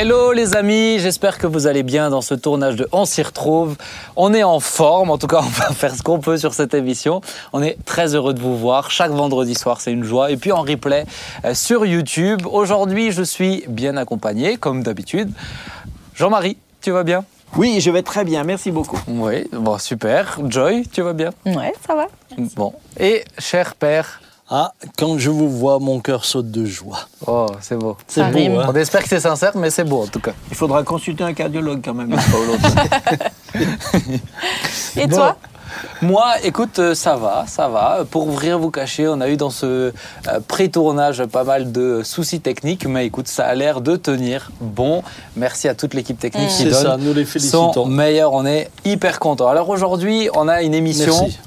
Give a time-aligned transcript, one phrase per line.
[0.00, 3.74] Hello les amis, j'espère que vous allez bien dans ce tournage de On s'y retrouve.
[4.14, 6.72] On est en forme, en tout cas on va faire ce qu'on peut sur cette
[6.72, 7.20] émission.
[7.52, 10.30] On est très heureux de vous voir chaque vendredi soir, c'est une joie.
[10.30, 11.04] Et puis en replay
[11.44, 12.42] euh, sur YouTube.
[12.48, 15.32] Aujourd'hui je suis bien accompagné comme d'habitude.
[16.14, 17.24] Jean-Marie, tu vas bien?
[17.56, 19.00] Oui, je vais très bien, merci beaucoup.
[19.08, 20.38] Oui, bon super.
[20.44, 21.30] Joy, tu vas bien?
[21.44, 22.06] Ouais, ça va.
[22.54, 22.72] Bon.
[23.00, 24.20] Et cher père
[24.50, 27.00] Ah, quand je vous vois, mon cœur saute de joie.
[27.26, 27.96] Oh, c'est beau.
[28.06, 30.32] C'est beau, hein On espère que c'est sincère, mais c'est beau en tout cas.
[30.50, 32.62] Il faudra consulter un cardiologue quand même, une fois ou l'autre.
[34.96, 35.16] Et Bon.
[35.16, 35.36] toi
[36.00, 38.04] Moi, écoute, euh, ça va, ça va.
[38.10, 39.92] Pour rien vous cacher, on a eu dans ce euh,
[40.48, 45.02] pré-tournage pas mal de soucis techniques, mais écoute, ça a l'air de tenir bon.
[45.36, 47.86] Merci à toute l'équipe technique qui C'est donne ça, nous les son félicitons.
[47.86, 48.32] meilleur.
[48.32, 49.48] On est hyper contents.
[49.48, 51.14] Alors aujourd'hui, on a une émission.
[51.20, 51.38] Merci.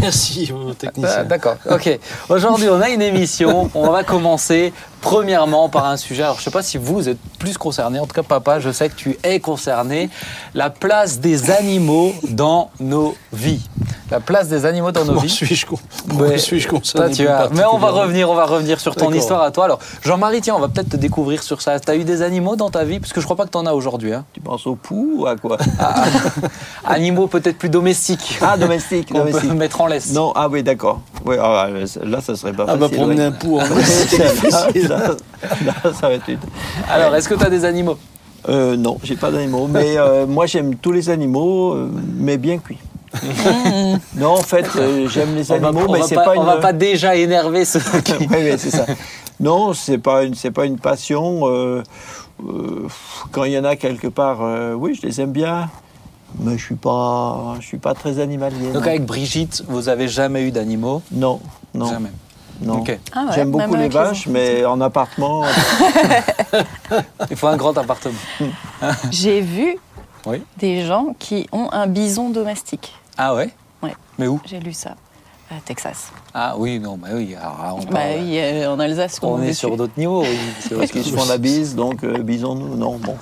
[0.00, 1.24] Merci aux techniciens.
[1.24, 1.98] D'accord, ok.
[2.28, 3.70] Aujourd'hui, on a une émission.
[3.74, 4.72] On va commencer
[5.10, 6.24] premièrement par un sujet.
[6.24, 8.00] Alors, je ne sais pas si vous êtes plus concerné.
[8.00, 10.10] En tout cas, papa, je sais que tu es concerné.
[10.52, 13.68] La place des animaux dans nos vies.
[14.10, 15.28] La place des animaux dans nos Comment vies.
[15.28, 15.78] suis-je con-
[16.36, 19.16] suis-je Toi, concerné tu as- Mais on va revenir, on va revenir sur ton D'accord.
[19.16, 19.64] histoire à toi.
[19.66, 21.78] Alors, Jean-Marie, tiens, on va peut-être te découvrir sur ça.
[21.78, 22.98] Tu as eu des animaux dans ta vie?
[22.98, 24.12] Parce que je crois pas que tu en as aujourd'hui.
[24.12, 24.24] hein.
[24.32, 25.56] tu penses au pouls ou à quoi?
[26.84, 28.38] Animaux peut-être plus domestiques.
[28.40, 29.52] Ah, domestique, qu'on peut domestique.
[29.54, 30.12] mettre en laisse.
[30.12, 31.00] Non, ah oui, d'accord.
[31.24, 31.66] Oui, ah,
[32.04, 32.96] là, ça serait pas Ah bah facile.
[32.96, 33.26] promener oui.
[33.26, 33.62] un pou en
[34.88, 35.14] là, là,
[35.64, 36.38] là, ça va être une-
[36.88, 37.96] Alors, est-ce que tu as des animaux?
[38.48, 42.58] Euh, non, j'ai pas d'animaux, mais euh, moi j'aime tous les animaux, euh, mais bien
[42.58, 42.78] cuits.
[44.16, 47.16] non, en fait, euh, j'aime les animaux, mais c'est pas, pas, on va pas déjà
[47.16, 48.12] énerver ceux qui...
[48.20, 48.86] oui, oui, c'est ça.
[49.40, 51.40] Non, c'est pas une, c'est pas une passion.
[51.48, 51.82] euh,
[52.46, 52.86] euh,
[53.32, 55.68] quand il y en a quelque part, euh, oui, je les aime bien,
[56.40, 58.66] mais je suis pas, je suis pas très animalier.
[58.72, 58.88] Donc non.
[58.88, 61.02] avec Brigitte, vous avez jamais eu d'animaux?
[61.12, 61.40] Non,
[61.74, 62.10] non, Jamais.
[62.60, 62.80] Non.
[62.80, 62.98] Ok.
[63.12, 65.44] Ah ouais, J'aime même beaucoup les avec les vaches, mais en appartement,
[67.30, 68.14] Il faut un grand appartement.
[69.10, 69.76] J'ai vu
[70.26, 70.42] Oui.
[70.58, 72.94] des gens qui ont un bison domestique.
[73.18, 73.50] Ah ouais
[73.82, 73.94] Ouais.
[74.18, 74.90] Mais où J'ai lu ça
[75.50, 76.10] à Texas.
[76.34, 77.34] Ah oui, non, mais oui.
[77.40, 80.22] alors là, on, Bah parle- oui, euh, en Alsace, on on est sur d'autres niveaux.
[80.22, 80.38] Oui.
[80.60, 82.74] C'est parce qu'ils se font la bise, donc euh, bisons-nous.
[82.76, 83.16] Non, bon.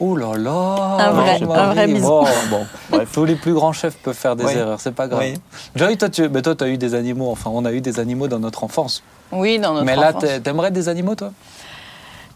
[0.00, 0.50] Oh là là
[0.98, 1.60] Un vrai- Jean-Marie.
[1.60, 2.06] un vrai bisou.
[2.50, 2.66] Bon.
[2.90, 4.52] Bref, tous les plus grands chefs peuvent faire des Oui.
[4.56, 5.20] erreurs, c'est pas grave.
[5.22, 5.34] Oui.
[5.76, 7.30] Joy, toi, tu mais toi, as eu des animaux.
[7.30, 9.02] Enfin, on a eu des animaux dans notre enfance.
[9.30, 10.22] Oui, dans notre mais là, enfance.
[10.22, 11.32] t'a- t'aimerais des animaux, toi?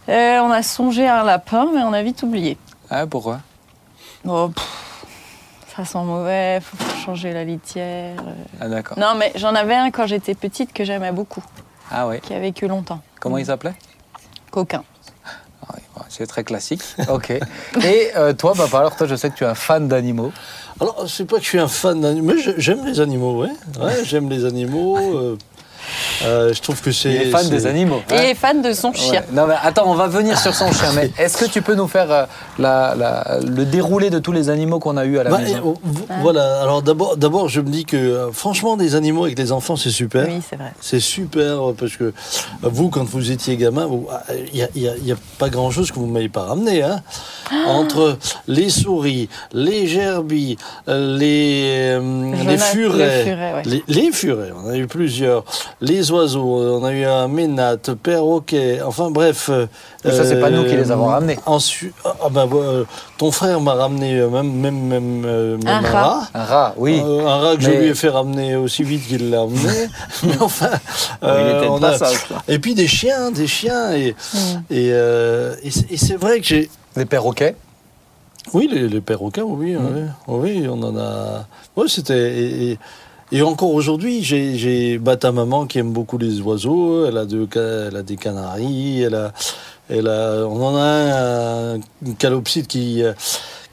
[0.09, 2.57] Euh, on a songé à un lapin, mais on a vite oublié.
[2.91, 3.41] Ah, pourquoi?
[4.25, 5.05] Oh, pff,
[5.77, 8.17] ça sent mauvais, faut changer la litière.
[8.25, 8.33] euh.
[8.61, 8.99] Ah, d'accord.
[8.99, 11.43] Non, mais j'en avais un quand j'étais petite que j'aimais beaucoup,
[11.91, 12.21] Ah, ouais.
[12.21, 13.01] qui a vécu longtemps.
[13.21, 13.75] Comment il s'appelait?
[14.53, 14.85] Coquin.
[16.09, 16.83] C'est très classique.
[17.11, 17.31] Ok.
[17.31, 20.33] Et euh, toi, papa, alors toi, je sais que tu es un fan d'animaux.
[20.81, 23.51] Alors, c'est pas que je suis un fan d'animaux, mais j'aime les animaux, ouais.
[23.81, 24.97] ouais j'aime les animaux.
[24.97, 25.37] euh,
[26.25, 27.11] euh, je trouve que c'est.
[27.11, 28.03] Il est fan des animaux.
[28.13, 29.21] Et il est fan de son chien.
[29.21, 29.27] Ouais.
[29.33, 30.93] Non, mais attends, on va venir sur son chien.
[30.95, 32.25] Mais est-ce que tu peux nous faire euh,
[32.59, 35.57] la- la- le déroulé de tous les animaux qu'on a eu à la Bah, maison
[35.57, 35.77] et, oh,
[36.21, 39.77] Voilà, alors d'abord, d'abord, je me dis que euh, franchement, des animaux avec les enfants,
[39.77, 40.27] c'est super.
[40.27, 40.73] Oui, c'est vrai.
[40.81, 42.13] C'est super parce que
[42.63, 44.23] vous, quand vous étiez gamin, ah,
[44.53, 44.69] il
[45.03, 46.83] n'y a, pas grand-chose que vous ne m'avez pas ramené.
[46.83, 47.03] Hein.
[47.67, 48.19] Entre
[48.49, 50.57] les souris, les gerbilles,
[50.89, 51.63] euh, les,
[51.99, 53.63] euh, les furets, le furet, ouais.
[53.65, 55.45] les, les furets, on a eu plusieurs,
[55.81, 59.49] les oiseaux, euh, on a eu un ménate, perroquet, enfin bref.
[59.51, 59.67] euh,
[60.05, 61.39] Mais ça, c'est pas nous qui les avons ramenés.
[61.47, 62.85] Ensuite, ah, ah ben, euh,
[63.19, 66.29] ton frère m'a ramené euh, même, même, même, euh, même Un rat.
[66.35, 67.01] Un rat, oui.
[67.05, 69.89] euh, un rat que je lui ai fait ramener aussi vite qu'il l'a emmené.
[70.25, 70.71] Mais enfin,
[71.23, 72.27] il euh, était de on a- passage.
[72.49, 73.93] et puis des chiens, des chiens.
[73.93, 74.39] Et, Mm.
[74.71, 76.71] et, euh, et c'est vrai que j'ai.
[76.97, 77.57] Des perroquets?
[78.55, 81.47] Oui, les, les perroquets, oui, oui, oui, on en a.
[81.77, 82.39] Oui, c'était.
[82.39, 82.79] Et, et-
[83.33, 87.07] et encore aujourd'hui, j'ai, bah, ta maman qui aime beaucoup les oiseaux.
[87.07, 89.03] Elle a, deux, elle a des canaris.
[89.03, 89.33] Elle a,
[89.91, 93.15] elle a, on en a un, un- une calopsite qui, euh,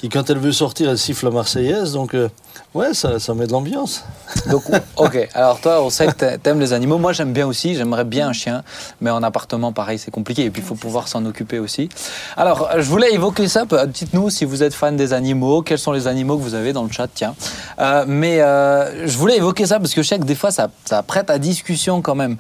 [0.04, 1.94] qui, quand elle veut sortir, elle siffle la Marseillaise.
[1.94, 2.28] Donc, euh,
[2.74, 4.04] ouais, ça, ça met de l'ambiance.
[4.50, 4.64] Donc,
[4.98, 5.30] ok.
[5.34, 6.98] Alors toi, on sait que t'a- t'aimes les animaux.
[6.98, 7.74] Moi, j'aime bien aussi.
[7.74, 8.64] J'aimerais bien un chien,
[9.00, 10.44] mais en appartement, pareil, c'est compliqué.
[10.44, 11.88] Et puis, il faut pouvoir s'en occuper aussi.
[12.36, 13.64] Alors, je voulais évoquer ça.
[13.88, 15.62] Dites-nous si vous êtes fan des animaux.
[15.62, 17.34] Quels sont les animaux que vous avez dans le chat Tiens.
[17.80, 20.68] Euh, mais euh, je voulais évoquer ça parce que je sais que des fois, ça,
[20.84, 22.36] ça prête à discussion quand même.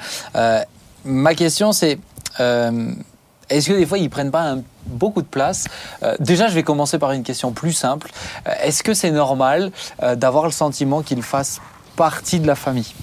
[1.05, 1.97] Ma question, c'est
[3.57, 4.55] est-ce que des fois, ils prennent pas
[4.85, 5.67] beaucoup de place?
[6.03, 8.11] Euh, Déjà, je vais commencer par une question plus simple.
[8.47, 9.71] Euh, est-ce que c'est normal
[10.01, 11.61] euh, d'avoir le sentiment qu'ils fassent
[11.95, 12.93] partie de la famille?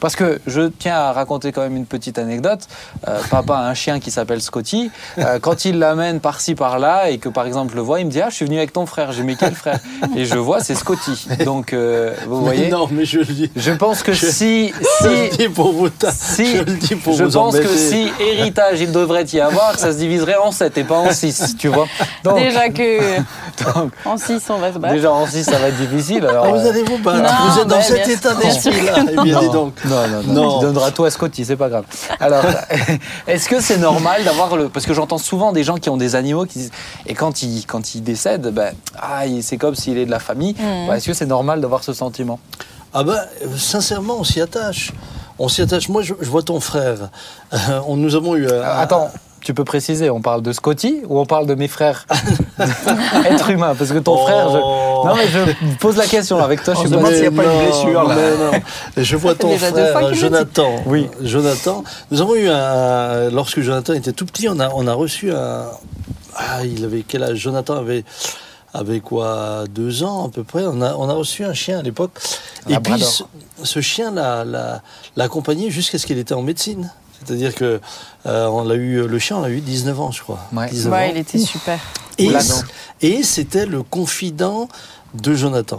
[0.00, 2.60] Parce que je tiens à raconter quand même une petite anecdote.
[3.08, 4.90] Euh, papa a un chien qui s'appelle Scotty.
[5.18, 8.10] Euh, quand il l'amène par-ci par-là et que par exemple je le voit, il me
[8.10, 9.12] dit ah je suis venu avec ton frère.
[9.12, 9.78] J'ai mis quel frère?
[10.16, 11.28] Et je vois c'est Scotty.
[11.44, 12.68] Donc euh, vous Mais voyez?
[12.68, 13.50] non, mais je le dis.
[13.56, 16.74] Je pense que Je- si Je le si dis pour vous, ta- si je le
[16.74, 17.66] dis pour je vous pense embêter.
[17.68, 21.10] que si héritage il devrait y avoir, ça se diviserait en 7 et pas en
[21.12, 21.86] 6, tu vois.
[22.24, 23.16] Donc, Déjà que
[23.74, 24.94] donc, en 6, on va se battre.
[24.94, 26.24] déjà en 6 ça va être difficile.
[26.26, 27.22] Alors, Ah, vous euh, allez vous battre.
[27.22, 29.04] Non, vous êtes dans mais cet bien état sûr, bien sûr d'esprit-là.
[29.18, 29.84] Eh bien, dis Non, donc.
[29.84, 30.32] Non, non, non.
[30.32, 30.58] Non.
[30.58, 31.84] Tu donneras tout à Scotty, c'est pas grave.
[32.20, 32.44] Alors,
[33.26, 34.68] est-ce que c'est normal d'avoir le.
[34.68, 36.72] Parce que j'entends souvent des gens qui ont des animaux qui disent.
[37.06, 40.20] Et quand ils, quand ils décèdent, ben, ah, il- c'est comme s'il est de la
[40.20, 40.54] famille.
[40.58, 40.86] Mhm.
[40.88, 42.38] Ben, est-ce que c'est normal d'avoir ce sentiment?
[42.94, 43.20] Ah ben,
[43.58, 44.92] sincèrement, on s'y attache.
[45.38, 45.88] On s'y attache.
[45.90, 47.10] Moi, je, je vois ton frère.
[47.52, 48.46] Euh, on, nous avons eu.
[48.46, 49.10] un- Euh, Attends.
[49.46, 52.04] Tu peux préciser, on parle de Scotty ou on parle de mes frères
[53.26, 54.24] Être humain, parce que ton Oh.
[54.26, 54.56] frère, je...
[54.56, 57.26] Non mais je me pose la question avec toi, je On suis demande s'il y
[57.26, 58.16] a pas une blessure, là.
[58.16, 58.62] mais non.
[58.96, 60.12] Je vois ton frère.
[60.14, 60.82] Jonathan.
[60.86, 61.06] Oui.
[61.22, 61.84] Jonathan.
[62.10, 63.30] Nous avons eu un.
[63.30, 65.66] Lorsque Jonathan était tout petit, on a, on a reçu un.
[66.34, 67.38] Ah, il avait quel âge?
[67.38, 68.04] Jonathan avait.
[68.74, 69.62] Avait quoi?
[69.70, 70.64] Deux ans à peu près.
[70.66, 72.18] On a, on a reçu un chien à l'époque.
[72.68, 73.22] Et puis ce,
[73.62, 74.82] ce chien l'a
[75.20, 76.90] accompagné jusqu'à ce qu'il était en médecine.
[77.24, 77.80] C'est-à-dire que
[78.26, 80.40] euh, on l'a eu, le chien, on l'a eu 19 ans, je crois.
[80.52, 80.68] Ouais.
[80.68, 81.10] 19 Ouais, ans.
[81.14, 81.78] il était super.
[82.18, 82.30] Et,
[83.02, 84.68] et c'était le confident
[85.14, 85.78] de Jonathan.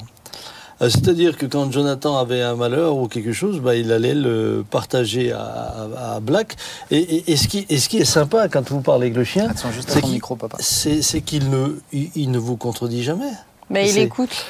[0.82, 4.64] Euh, C'est-à-dire que quand Jonathan avait un malheur ou quelque chose, bah, il allait le
[4.70, 6.56] partager à, à- à Black.
[6.92, 9.24] Et, et- et ce qui, et ce qui est sympa quand vous parlez avec le
[9.24, 10.58] chien, Attends juste à c'est ton qu'il- micro, papa.
[10.60, 13.32] c'est c'est qu'il ne, il, il ne vous contredit jamais.
[13.72, 14.46] Mais il écoute.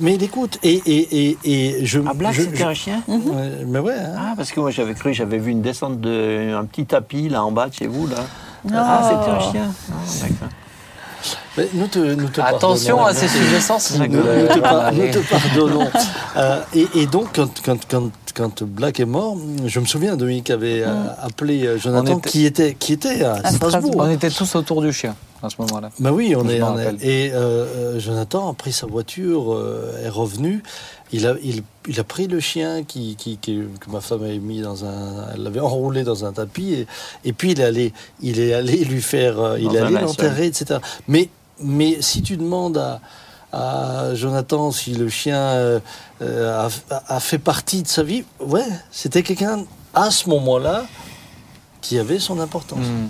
[0.00, 0.58] Mais il écoute.
[0.62, 2.00] Et, et, et, et je.
[2.06, 3.02] Ah, Black, c'était je- un chien.
[3.08, 3.94] Ouais, mais ouais.
[3.94, 4.14] hein.
[4.18, 7.44] Ah, parce que moi j'avais cru, j'avais vu une descente de un petit tapis là
[7.44, 8.16] en bas de chez vous là.
[8.64, 8.76] Non.
[8.78, 9.70] Ah, c'était un chien.
[9.90, 10.48] Ah, d'accord.
[11.56, 14.08] Mais nous te, nous te Attention à ces sujets sensibles.
[14.08, 15.06] Nous, nous te, par- Allez.
[15.08, 15.88] nous te pardonnons.
[16.36, 20.50] Euh, et, et donc, quand, quand, quand, quand Black est mort, je me souviens, Dominique
[20.50, 20.92] avait euh,
[21.22, 23.68] appelé euh, Jonathan, On était- qui, était, qui était à, À Strasbourg.
[23.70, 23.94] Strasbourg.
[24.06, 25.90] On était tous autour du chien à ce moment-là.
[26.00, 26.76] Bah oui, on Je est, on.
[27.00, 30.62] Et euh, Jonathan a pris sa voiture, euh, est revenu.
[31.12, 34.38] Il a, il, il a pris le chien qui, qui, qui- que ma femme avait
[34.38, 36.86] mis dans un, elle l'avait enroulé dans un tapis et,
[37.24, 40.46] et puis il est allé, il est allé lui faire, euh, il est allé l'enterrer,
[40.46, 40.80] etc.
[41.06, 41.28] Mais,
[41.60, 43.00] mais si tu demandes à,
[43.52, 45.78] à Jonathan si le chien euh,
[46.22, 49.64] euh, a, a fait partie de sa vie, ouais, c'était quelqu'un
[49.94, 50.86] à ce moment-là
[51.86, 52.80] qui avait son importance.
[52.84, 53.08] Hmm.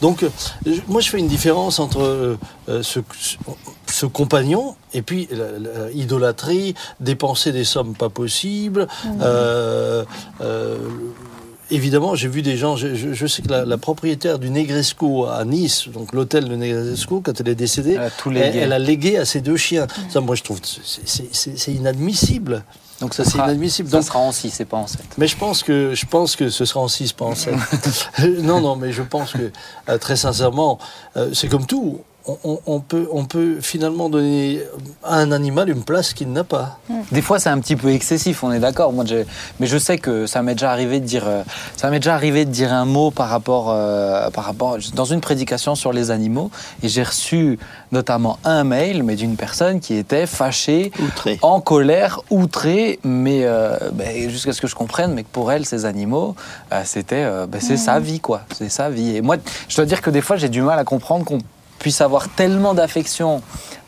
[0.00, 0.30] Donc, euh,
[0.66, 2.36] je- moi, je fais une différence entre euh,
[2.68, 3.36] euh, ce, ce-
[3.86, 5.28] ce compagnon et puis
[5.94, 8.88] l'idolâtrie, dépenser des sommes pas possibles.
[9.20, 10.04] euh,
[10.40, 10.76] euh,
[11.70, 12.76] évidemment, j'ai vu des gens.
[12.76, 16.56] Je, je- je sais que la, la propriétaire du Negresco à Nice, donc l'hôtel de
[16.56, 18.58] Negresco, quand elle est décédée, Elle a tout légué.
[18.58, 19.86] elle a légué à ses deux chiens.
[20.10, 22.64] Ça, moi, je trouve, c'est inadmissible.
[23.00, 23.90] Donc ça C'est inadmissible.
[23.90, 25.00] ça Donc, sera en 6 c'est pas en 7.
[25.18, 27.54] mais je pense que je pense que ce sera en 6, pas en 7.
[28.42, 29.50] non, non, mais je pense que
[29.88, 30.78] euh, très sincèrement,
[31.16, 32.00] euh, c'est comme tout.
[32.26, 34.60] On, peut, on peut finalement donner
[35.04, 36.78] à un animal une place qu'il n'a pas.
[37.12, 38.92] Des fois, c'est un petit peu excessif, on est d'accord.
[38.92, 39.04] Moi,
[39.60, 41.42] mais je sais que ça m'est déjà arrivé de dire, euh,
[41.76, 45.20] ça m'est déjà arrivé de dire un mot par rapport, euh, par rapport, dans une
[45.20, 46.50] prédication sur les animaux,
[46.82, 47.60] et j'ai reçu
[47.92, 51.38] notamment un mail, mais d'une personne qui était fâchée, Outré.
[51.42, 55.64] en colère, outrée, mais euh, ben, jusqu'à ce que je comprenne, mais que pour elle,
[55.64, 56.34] ces animaux,
[56.72, 58.42] euh, c'était, euh, ben, c'est sa vie, quoi.
[58.52, 59.16] C'est sa vie.
[59.16, 59.36] Et moi,
[59.68, 61.38] je dois dire que des fois, j'ai du mal à comprendre qu'on
[61.78, 63.42] puisse avoir tellement d'affection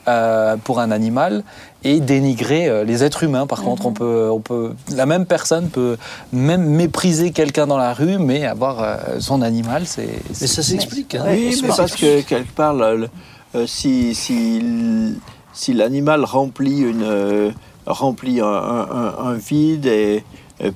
[0.07, 1.43] euh, pour un animal
[1.85, 3.47] et dénigrer euh, les êtres humains.
[3.47, 5.97] Par contre, on peut, on peut, la même personne peut
[6.33, 10.09] même mépriser quelqu'un dans la rue, mais avoir euh, son animal, c'est.
[10.41, 11.15] Mais ça s'explique.
[11.15, 11.25] hein.
[11.29, 13.09] Oui, mais parce que quelque part, le-
[13.55, 14.63] le- si, si,
[15.53, 17.53] si l'animal remplit, une,
[17.87, 20.25] remplit un, un- un- un vide et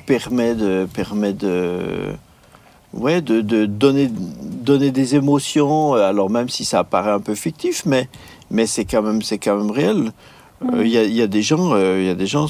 [0.07, 2.13] permet de, permet de,
[2.95, 7.35] ouais, de, de donner, donner des émotions, euh, alors même si ça paraît un peu
[7.35, 8.09] fictif, mais,
[8.51, 10.13] mais c'est quand même, c'est quand même réel.
[10.73, 12.47] Euh, Il y, a, il y a des gens, euh, il y a des gens,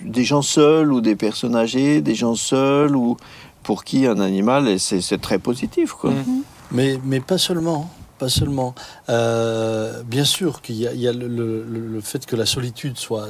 [0.00, 3.16] des gens seuls ou des personnes âgées, des gens seuls ou
[3.62, 6.10] pour qui un animal, c'est c'est très positif, quoi.
[6.10, 6.42] Mm.
[6.72, 7.90] Mais, mais pas seulement.
[8.18, 8.74] Pas seulement.
[9.08, 13.28] Euh, bien sûr qu'il y a, le, fait que la solitude soit,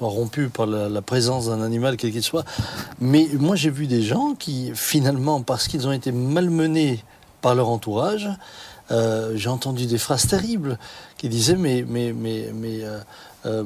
[0.00, 2.44] rompue par la, présence d'un animal, quel qu'il soit.
[3.00, 7.02] Mais moi, j'ai vu des gens qui, finalement, parce qu'ils ont été malmenés
[7.40, 8.28] par leur entourage,
[8.90, 10.78] euh, j'ai entendu des phrases terribles
[11.16, 12.80] qui disaient Mais, mais, mais,
[13.46, 13.64] euh,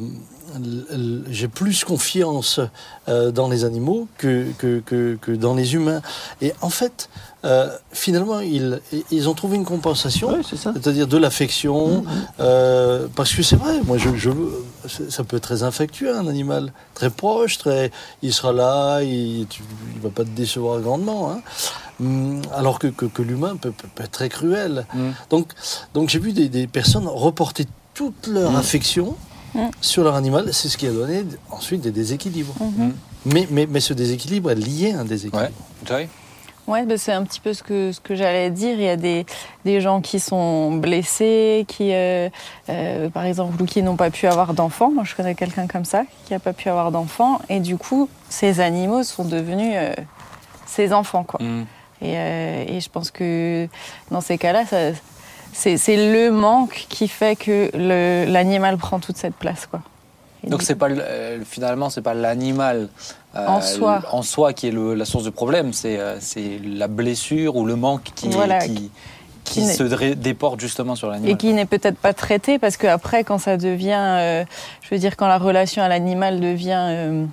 [1.31, 2.61] j'ai plus confiance
[3.07, 6.03] dans les animaux que, que dans les humains.
[6.43, 7.09] Et en fait,
[7.45, 8.81] euh, finalement, ils,
[9.11, 12.05] ils ont trouvé une compensation, c'est-à-dire de l'affection,
[12.41, 14.31] euh, parce que c'est vrai, moi, je, je,
[15.09, 16.73] ça peut être très infectueux, un animal.
[16.95, 17.91] Très proche, très,
[18.23, 19.41] il sera là, il
[19.97, 21.31] ne va pas te décevoir grandement.
[21.33, 21.41] hein.
[22.01, 24.87] Hum, Alors que, que, que l'humain peut, peut- peut être très cruel.
[24.95, 25.11] Mm.
[25.31, 25.53] Donc,
[25.95, 29.17] donc j'ai vu des, des personnes reporter toute leur affection
[29.53, 29.63] Mm.
[29.81, 30.51] sur leur animal.
[30.55, 32.55] C'est ce qui a donné ensuite des déséquilibres.
[32.61, 32.91] Mm.
[33.27, 35.51] Mais, mais, mais ce déséquilibre est lié à un déséquilibre.
[35.91, 36.09] Ouais.
[36.71, 38.75] Ouais, bah, c'est un petit peu ce que, ce que j'allais dire.
[38.77, 39.27] Il y a des,
[39.65, 42.29] des gens qui sont blessés, qui, euh,
[42.69, 44.91] euh, par exemple, ou qui n'ont pas pu avoir d'enfants.
[44.91, 47.41] Moi, je connais quelqu'un comme ça, qui n'a pas pu avoir d'enfants.
[47.49, 49.95] Et du coup, ces animaux sont devenus euh,
[50.65, 51.41] ses enfants, quoi.
[51.43, 51.67] Mm.
[52.03, 53.67] Et, euh, et je pense que
[54.13, 54.63] dans ces cas-là,
[55.53, 57.71] c'est c'est le manque qui fait que
[58.27, 59.81] l'animal prend toute cette place, quoi.
[60.45, 62.89] Et Donc c'est pas le- finalement c'est pas l'animal
[63.35, 64.03] En soi.
[64.13, 67.65] en soi qui est le- la source du problème, c'est euh, c'est la blessure ou
[67.65, 68.91] le manque qui Voilà, qui, qui-
[69.45, 71.37] qui qui n'est- se déporte justement sur et l'animal.
[71.37, 74.45] qui n'est peut-être pas traité parce qu'après, quand ça devient, euh,
[74.83, 77.25] je veux dire, quand la relation à l'animal devient euh,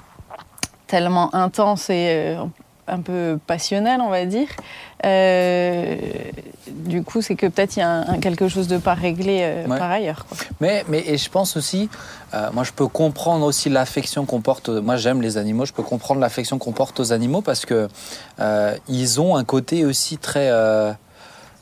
[0.87, 2.43] tellement intense et euh,
[2.87, 4.47] un peu passionnelle, on va dire,
[5.05, 5.95] euh,
[6.67, 9.39] du coup, c'est que peut-être il y a un, un quelque chose de pas réglé
[9.41, 9.77] euh, Ouais.
[9.77, 10.25] par ailleurs.
[10.27, 10.37] Quoi.
[10.59, 11.89] Mais, mais et je pense aussi,
[12.33, 14.69] euh, moi je peux comprendre aussi l'affection qu'on porte.
[14.69, 17.87] Moi j'aime les animaux, je peux comprendre l'affection qu'on porte aux animaux parce que
[18.87, 20.49] ils ont un côté aussi très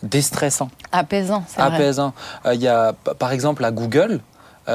[0.04, 1.75] déstressant, Apaisant, c'est vrai.
[1.75, 2.13] apaisant.
[2.54, 4.22] Il y a par exemple à Google,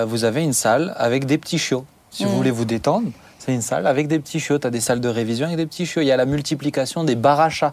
[0.07, 1.85] vous avez une salle avec des petits chiots.
[2.11, 2.37] Si vous Mm.
[2.37, 4.59] voulez vous détendre, c'est une salle avec des petits chiots.
[4.59, 6.03] Tu as des salles de révision avec des petits chiots.
[6.03, 7.69] Il y a la multiplication des euh,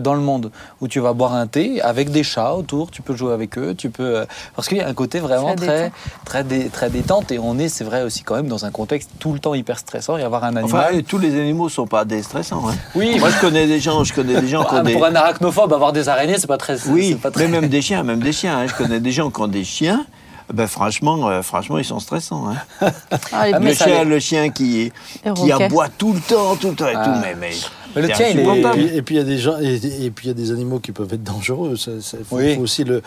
[0.00, 0.50] dans le monde
[0.80, 3.74] où tu vas boire un thé avec des chats autour, tu peux jouer avec eux,
[3.74, 4.24] tu peux euh,
[4.54, 5.92] parce qu'il y a un côté vraiment très
[6.24, 9.10] très dé- très détente et on est c'est vrai aussi quand même dans un contexte
[9.18, 10.94] tout le temps hyper stressant et avoir un Enfin, animal.
[10.96, 12.68] euh, tous les animaux sont pas déstressants.
[12.68, 12.74] hein.
[12.94, 14.92] oui, Moi, je connais des gens, je connais des gens qui ont pour, des...
[14.92, 17.82] pour un arachnophobe avoir des araignées c'est pas très Oui, pas très mais même des
[17.82, 18.58] chiens, même des chiens.
[18.58, 18.66] hein.
[18.66, 20.04] Je connais des gens qui ont des chiens.
[20.52, 22.48] Ben franchement, euh, franchement, ils sont stressants.
[22.48, 22.90] hein.
[23.32, 24.92] Ah, Ah, le, ça chien, le chien qui,
[25.34, 27.04] qui aboie tout le temps, tout le temps et Ah.
[27.04, 27.10] tout.
[27.20, 27.54] Mais, mais Mais
[28.02, 29.74] le c'est tien, il est- Et puis, il y a des gens et,
[30.04, 31.76] et puis il y a des animaux qui peuvent être dangereux.
[31.76, 32.54] Ça, ça- faut, Oui.
[32.56, 33.02] faut aussi le.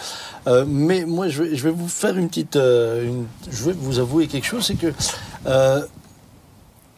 [0.47, 2.55] Euh, mais moi, je vais, je vais vous faire une petite.
[2.55, 4.93] euh, une- je vais vous avouer quelque chose, c'est que
[5.47, 5.81] euh,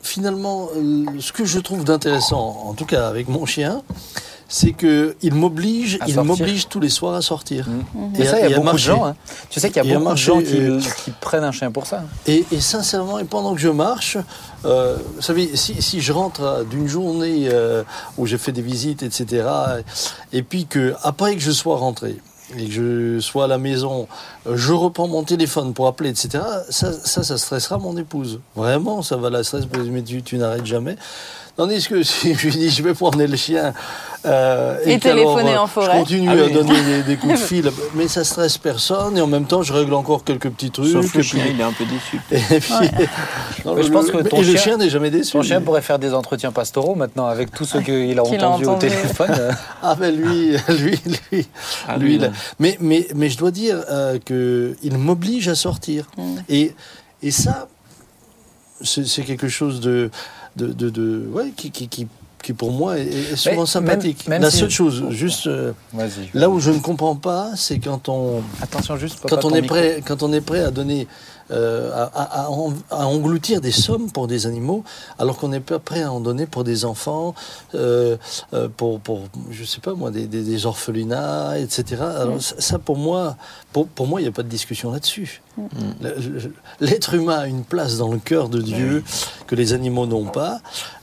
[0.02, 3.82] finalement, euh, ce que je trouve d'intéressant, en tout cas avec mon chien,
[4.54, 7.70] c'est que il m'oblige, il m'oblige tous les soirs à sortir.
[7.70, 8.16] Mm.
[8.18, 9.06] Et Et ça, il y a beaucoup de gens.
[9.06, 9.16] hein.
[9.50, 11.88] Tu sais qu'il y a beaucoup de gens qui, euh, qui prennent un chien pour
[11.88, 12.04] ça.
[12.28, 14.18] Et, et sincèrement, et pendant que je marche,
[14.66, 17.84] euh, vous savez, si, si je rentre d'une journée euh,
[18.18, 19.48] où j'ai fait des visites, etc.,
[20.34, 22.18] et puis que après que je sois rentré
[22.58, 24.10] et que je sois à la maison,
[24.46, 28.42] euh, je reprends mon téléphone pour appeler, etc., ça, ça, ça stressera mon épouse.
[28.58, 30.98] Vraiment, ça va la stresser, mais tu, tu n'arrêtes jamais.
[31.62, 33.72] Tandis que si je lui dis, je vais promener le chien
[34.26, 36.00] euh, Et téléphoner en Je forêt.
[36.00, 39.28] continue Ah à donner des, des coups de fil, mais ça stresse personne, et en
[39.28, 40.92] même temps, je règle encore quelques petits trucs.
[40.92, 42.20] sauf le puis- chien, il est un peu déçu.
[42.32, 42.74] et puis,
[43.66, 45.34] non, Mais je le- pense que le- ton et le chien- chien n'est jamais déçu.
[45.34, 48.50] Ton chien pourrait faire des entretiens pastoraux maintenant avec tout ce qu'il a Qu'il a
[48.50, 49.30] entendu au téléphone.
[49.38, 49.52] euh.
[49.84, 51.00] Ah ben lui, lui,
[51.32, 51.48] lui,
[51.88, 52.30] Ah, lui, là.
[52.58, 56.06] Mais, mais, mais je dois dire euh, que il m'oblige à sortir.
[56.18, 56.22] Mm.
[56.50, 56.74] Et,
[57.22, 57.68] et ça,
[58.82, 60.10] c'est c'est quelque chose de,
[60.56, 62.08] de, de, de- ouais, qui, qui, qui,
[62.44, 64.28] qui pour moi est, est souvent même- sympathique.
[64.28, 65.74] même La si- seule chose, juste euh,
[66.34, 69.20] là où je ne comprends pas, c'est quand on Attention juste.
[69.30, 69.76] quand on est micro.
[69.76, 71.08] prêt, quand on est prêt à donner,
[71.52, 74.84] euh, à, à- à en- à engloutir des sommes pour des animaux,
[75.20, 77.36] alors qu'on n'est pas prêt à en donner pour des enfants,
[77.76, 78.18] euh,
[78.54, 82.02] euh, pour, pour, je sais pas moi, des, des- des orphelinats, etc.
[82.02, 83.38] Alors ça, ça, pour moi,
[83.74, 85.42] pour, pour moi, il n'y a pas de discussion là-dessus.
[86.02, 86.16] Le-
[86.80, 89.04] L'être humain a une place dans le cœur de Dieu
[89.48, 90.60] que les animaux n'ont pas,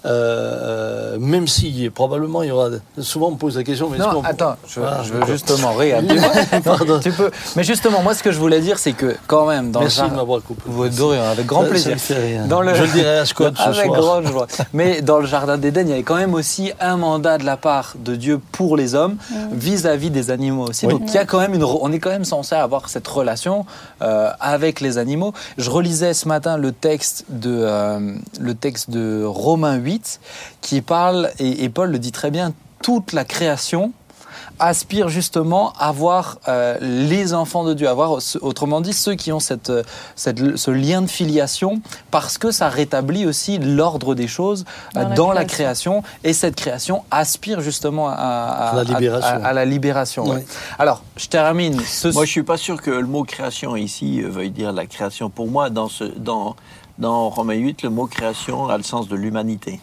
[0.07, 2.71] euh, même si probablement il y aura.
[3.01, 5.73] Souvent on me pose la question, mais Non, attends, je, Ah, je veux justement.
[6.65, 6.99] Pardon.
[7.01, 7.31] tu peux.
[7.57, 10.03] Mais justement, moi, ce que je voulais dire, c'est que quand même dans Merci le
[10.05, 10.63] de jardin, m'avoir coupé.
[10.67, 11.99] vous rien, avec grand Ça- ça plaisir.
[11.99, 12.47] fait rien.
[12.47, 14.01] Dans le- Je le dirai à Scott ce Avec soir.
[14.01, 14.47] grande joie.
[14.73, 17.57] Mais dans le jardin d'Éden, il y avait quand même aussi un mandat de la
[17.59, 19.17] part de Dieu pour les hommes
[19.53, 20.87] vis-à-vis des animaux aussi.
[20.87, 20.93] Oui.
[20.93, 23.67] Donc il y a quand même une, on est quand même censé avoir cette relation
[24.03, 25.33] euh, avec les animaux.
[25.57, 30.21] Je relisais ce matin le texte de euh, le texte de Romains 8
[30.61, 32.53] qui parle et, et Paul le dit très bien.
[32.83, 33.93] Toute la création
[34.59, 39.33] aspire justement à voir euh, les enfants de Dieu, à voir autrement dit ceux qui
[39.33, 39.83] ont cette, euh,
[40.17, 44.65] cette- ce lien de filiation, parce que ça rétablit aussi l'ordre des choses
[44.97, 46.03] euh, Dans la dans la création.
[46.25, 49.29] et cette création aspire justement à, à- À la libération.
[49.29, 50.37] à- à la libération, ouais.
[50.37, 50.43] Oui.
[50.79, 51.81] Alors, je termine.
[51.81, 55.31] Ce, Moi, je suis pas sûr que le mot création ici veuille dire la création.
[55.31, 56.57] Pour moi, dans, ce, dans,
[56.99, 59.81] dans Romains 8, le mot création a le sens de l'humanité.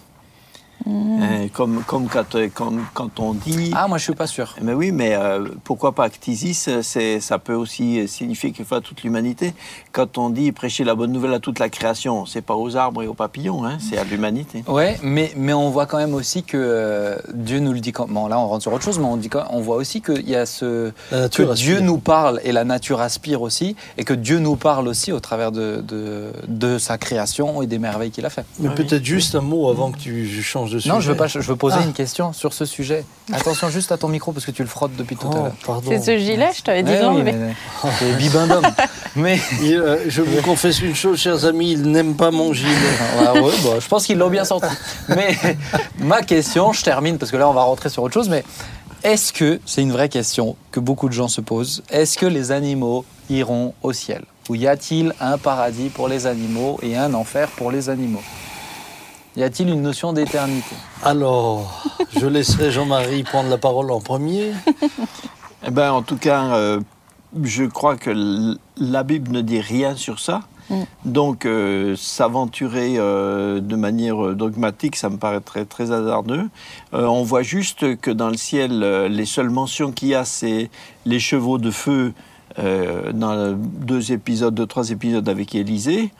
[0.87, 3.71] Euh, comme, comme, quand, euh, comme quand on dit...
[3.73, 4.55] Ah, moi je suis pas sûr.
[4.61, 8.81] Mais oui, mais euh, pourquoi pas Ctisis c'est, Ça peut aussi signifier qu'il faut à
[8.81, 9.53] toute l'humanité.
[9.93, 13.01] Quand on dit prêcher la bonne nouvelle à toute la création, c'est pas aux arbres
[13.01, 14.63] et aux papillons, hein, c'est à l'humanité.
[14.67, 17.91] Ouais, mais, mais on voit quand même aussi que euh, Dieu nous le dit.
[17.91, 20.01] Quand, bon, là on rentre sur autre chose, mais on, dit, quand- on voit aussi
[20.01, 20.91] qu'il y a ce.
[21.11, 21.53] La nature que.
[21.55, 25.19] Dieu nous parle et la nature aspire aussi, et que Dieu nous parle aussi au
[25.19, 28.45] travers de, de, de sa création et des merveilles qu'il a fait.
[28.59, 29.05] Mais Oui, peut-être oui.
[29.05, 30.93] juste un mot avant que tu changes de sujet.
[30.93, 31.27] Non, je veux pas.
[31.27, 31.83] Je veux poser Ah.
[31.85, 33.03] une question sur ce sujet.
[33.33, 35.81] Attention juste à ton micro parce que tu le frottes depuis tout à Oh, l'heure.
[35.87, 37.31] C'est ce gilet, je t'avais dit Eh de oui, l'enlever.
[37.33, 37.53] mais-
[37.99, 38.63] C'est bibendum.
[39.15, 42.69] mais Et, euh, je vous confesse une chose, chers amis, il n'aime pas mon gilet.
[43.35, 44.67] Ouais, bah, je pense qu'ils l'ont bien sorti.
[45.09, 45.35] Mais
[45.99, 48.43] ma question, je termine parce que là on va rentrer sur autre chose, mais
[49.03, 52.51] est-ce que, c'est une vraie question que beaucoup de gens se posent, est-ce que les
[52.51, 54.23] animaux iront au ciel?
[54.49, 58.21] Ou y a-t-il un paradis pour les animaux et un enfer pour les animaux?
[59.37, 61.83] Y a-t-il une notion d'éternité Alors,
[62.15, 64.53] je laisserai Jean-Marie prendre la parole en premier.
[65.67, 66.79] Eh ben, en tout cas, euh,
[67.43, 70.43] je crois que la Bible ne dit rien sur ça.
[70.69, 70.83] Mm.
[71.03, 76.47] Donc, euh, s'aventurer euh, de manière dogmatique, ça me paraît très, très hasardeux.
[76.93, 80.69] Euh, on voit juste que dans le ciel, les seules mentions qu'il y a, c'est
[81.05, 82.13] les chevaux de feu
[82.57, 86.11] euh, dans deux épisodes, deux, trois épisodes avec Élisée.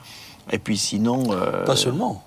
[0.52, 1.32] Et puis sinon...
[1.32, 2.22] euh, Pas seulement.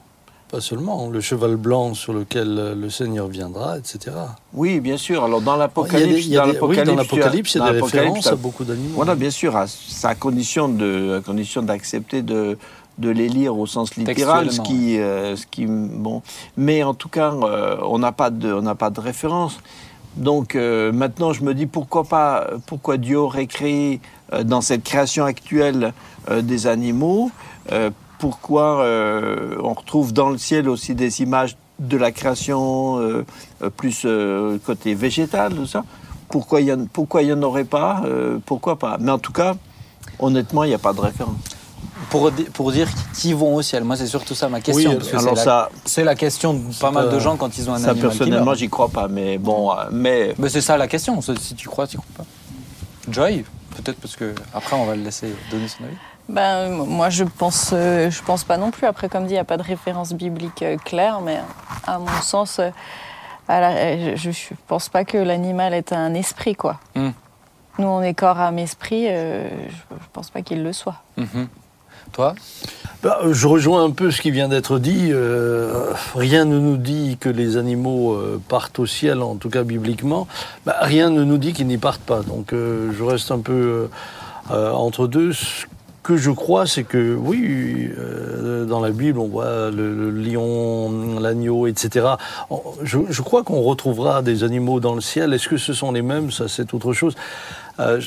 [0.51, 1.09] Pas seulement.
[1.09, 4.15] Le cheval blanc sur lequel euh, le Seigneur viendra, etc.
[4.53, 5.23] Oui, bien sûr.
[5.23, 6.25] Alors, dans l'Apocalypse...
[6.25, 8.35] il y a des- oui, dans l'Apocalypse, il y dans a des l'Apocalypse, références à
[8.35, 8.95] beaucoup d'animaux.
[8.95, 12.57] Voilà, bien sûr, à, c'est à condition de, à condition d'accepter de,
[12.97, 16.23] de les lire au sens littéral, ce qui, euh, ce qui, bon.
[16.57, 19.59] Mais en tout cas, euh, on n'a pas de, on n'a pas de référence.
[20.17, 24.01] Donc euh, maintenant, je me dis pourquoi pas, pourquoi Dieu aurait créé
[24.43, 25.93] dans cette création actuelle
[26.41, 27.29] des animaux.
[28.19, 33.25] Pourquoi euh, on retrouve dans le ciel aussi des images de la création euh,
[33.63, 35.83] euh, plus euh, côté végétal, tout ça.
[36.29, 38.03] Pourquoi il y en, pourquoi il y en aurait pas
[38.45, 38.97] Pourquoi pas?
[38.99, 39.55] Mais en tout cas,
[40.19, 41.33] honnêtement, il n'y a pas de référence.
[42.11, 44.91] pour, pour dire qui vont au ciel Moi, c'est surtout ça ma question.
[44.91, 47.73] Oui, parce Alors ça, c'est la question de pas mal de gens quand ils ont
[47.73, 49.07] un ça animal personnellement, j'y crois pas.
[49.07, 51.19] Mais bon, mais Mais c'est ça la question.
[51.21, 52.25] Si tu crois, tu crois pas.
[53.11, 53.43] Joy,
[53.75, 55.95] peut-être parce que après on va le laisser donner son avis.
[56.29, 58.85] Ben, moi, je pense, euh, je pense pas non plus.
[58.85, 61.39] Après, comme dit, il n'y a pas de référence biblique euh, claire, mais
[61.87, 62.69] à mon sens, euh,
[63.47, 66.79] à la- euh, je, je pense pas que l'animal est un esprit, quoi.
[66.95, 67.09] Hmm.
[67.79, 69.05] Nous, on est corps, âme, esprit.
[69.09, 70.97] euh, je, je pense pas qu'il le soit.
[71.17, 71.47] Mhm.
[72.11, 72.33] Toi?
[73.03, 75.09] Bah, je rejoins un peu ce qui vient d'être dit.
[75.11, 79.63] Euh, rien ne nous dit que les animaux euh, partent au ciel, en tout cas
[79.63, 80.27] bibliquement.
[80.65, 82.21] Bah, rien ne nous dit qu'ils n'y partent pas.
[82.21, 83.87] Donc euh, je reste un peu euh,
[84.51, 85.33] euh, entre deux.
[85.33, 85.65] Ce
[86.03, 91.19] que je crois, c'est que oui, euh, dans la Bible, on voit le, le lion,
[91.19, 92.05] l'agneau, etc.
[92.83, 95.33] Je, je crois qu'on retrouvera des animaux dans le ciel.
[95.33, 96.31] Est-ce que ce sont les mêmes?
[96.31, 97.15] Ça, c'est autre chose.
[97.79, 97.99] Euh,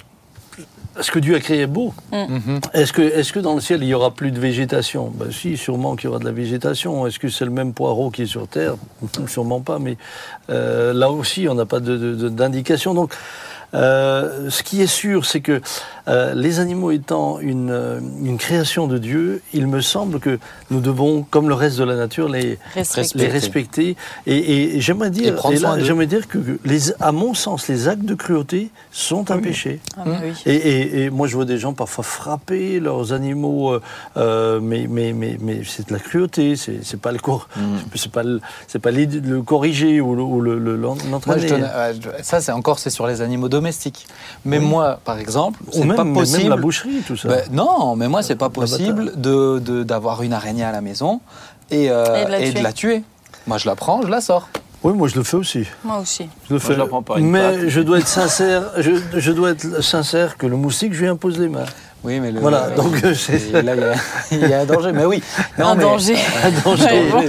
[1.00, 1.94] ce que Dieu a créé est beau.
[2.12, 2.60] Mhm.
[2.74, 5.10] Est-ce que, est que dans le ciel, il y aura plus de végétation?
[5.14, 7.06] Ben, Si, sûrement qu'il y aura de la végétation.
[7.06, 8.74] Est-ce que c'est le même poireau qui est sur Terre?
[9.26, 9.96] Sûrement pas, mais
[10.50, 12.92] euh, là aussi, on n'a pas de- de- de- d'indication.
[12.92, 13.14] Donc,
[13.74, 15.62] euh, ce qui est sûr, c'est que
[16.08, 20.38] euh, les animaux étant une, euh, une création de Dieu, il me semble que
[20.70, 23.18] nous devons, comme le reste de la nature, les, Respecter.
[23.18, 23.96] les respecter.
[24.26, 28.04] Et, et j'aimerais dire, et là, j'aimerais dire que, les, à mon sens, les actes
[28.04, 29.80] de cruauté sont un péché.
[29.96, 30.32] Ah, bah oui.
[30.46, 33.78] Et, et- et moi, je vois des gens parfois frapper leurs animaux,
[34.16, 37.48] euh, mais, mais, mais, mais c'est de la cruauté, c'est c'est pas le cor-
[37.94, 41.04] c'est pas le, c'est pas l'id- le corriger ou le- ou le- le- l'en- Moi,
[41.04, 41.48] je l'entraîner.
[41.48, 41.68] donne-
[42.00, 44.06] je- ça, c'est encore c'est sur les animaux domestiques.
[44.44, 45.60] Mais moi, par exemple,
[45.92, 46.48] même, pas même possible.
[46.50, 47.28] la boucherie, tout ça.
[47.28, 51.20] Ben, non, mais moi, c'est pas possible de de- d'avoir une araignée à la maison
[51.70, 52.72] et, euh, Et de la et tuer.
[52.72, 53.04] tuer.
[53.46, 54.48] Moi, je la prends, je la sors.
[54.84, 55.64] oui, moi je le fais aussi.
[55.84, 56.28] Moi aussi.
[56.48, 56.76] Je le je fais.
[56.76, 57.68] la prends une mais patte.
[57.68, 58.62] je dois être sincère.
[58.78, 61.64] Je, je dois être sincère que le moustique, je lui impose les mains.
[62.04, 63.74] Oui, mais le, Voilà, euh, donc, euh, là,
[64.32, 64.90] il y a- il y, a un danger.
[64.92, 65.22] Mais oui.
[65.58, 66.16] Non, un mais- danger.
[66.64, 66.84] danger.
[66.84, 67.28] Ouais,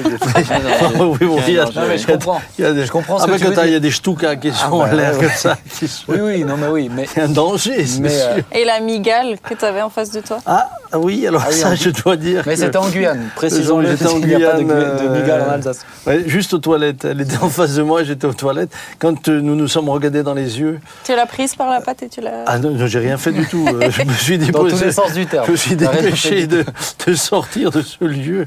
[0.95, 1.17] bon.
[1.19, 2.41] oui, bon, il y a- Non, mais je comprends.
[2.57, 3.67] il y a des- Je comprends ce Ah, que mais tu quand veux t'as- il
[3.67, 3.77] y dire.
[3.77, 5.57] a des ch'toukas qui sont bah, à l'air ouais, comme ça.
[5.77, 6.89] qui sont- Oui, oui, non, mais oui.
[6.91, 8.43] Mais, Il y a un danger, c'est euh, sûr.
[8.51, 10.39] Et la migale que tu avais en face de toi?
[10.45, 12.43] Ah oui, alors Ah oui, ça, en- je dois dire.
[12.45, 13.29] mais que- c'était en Guyane.
[13.35, 15.85] Précisons-le, J'étais en il n'y a pas de, Guyane, de migale en euh, Alsace.
[16.07, 17.05] Ouais, juste aux toilettes.
[17.05, 18.71] Elle était en face de moi, j'étais aux toilettes.
[18.99, 22.03] Quand euh, nous nous sommes regardés dans les yeux, Tu l'as prise par la patte
[22.03, 22.43] et tu l'as.
[22.45, 23.65] ah non, non, j'ai rien fait du tout.
[23.67, 24.85] Euh, je me suis Dans tous déposé.
[24.85, 25.45] les sens du terme.
[25.47, 26.65] Je me suis dépêché de,
[27.07, 28.45] de sortir de ce lieu.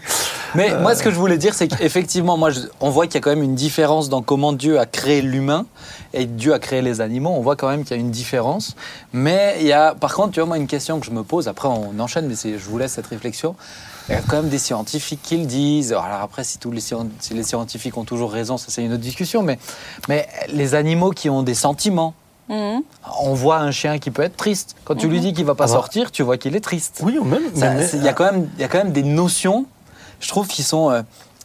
[0.55, 0.81] Mais Euh.
[0.81, 3.21] moi, ce que je voulais dire, c'est qu'effectivement, moi, je- on voit qu'il y a
[3.21, 5.67] quand même une différence dans comment Dieu a créé l'humain
[6.15, 7.31] et Dieu a créé les animaux.
[7.37, 8.77] On voit quand même qu'il y a une différence.
[9.13, 11.49] Mais il y a, par contre, tu vois, moi, une question que je me pose,
[11.49, 13.55] après on enchaîne, mais je vous laisse cette réflexion.
[14.09, 15.93] Il y a quand même des scientifiques qui le disent.
[15.93, 18.93] Alors après, si tous les, scien- si les scientifiques ont toujours raison, ça c'est une
[18.93, 19.43] autre discussion.
[19.43, 19.59] Mais,
[20.09, 22.15] mais les animaux qui ont des sentiments,
[22.49, 22.83] Mhm.
[23.21, 24.77] on voit un chien qui peut être triste.
[24.85, 25.73] Quand tu lui dis qu'il va pas Ah bah.
[25.73, 27.01] sortir, tu vois qu'il est triste.
[27.03, 27.43] Oui, ou même.
[27.57, 29.67] Ça, mais- c'est- Il y, a quand même- il y a quand même des notions,
[30.21, 31.03] je trouve, qui sont euh,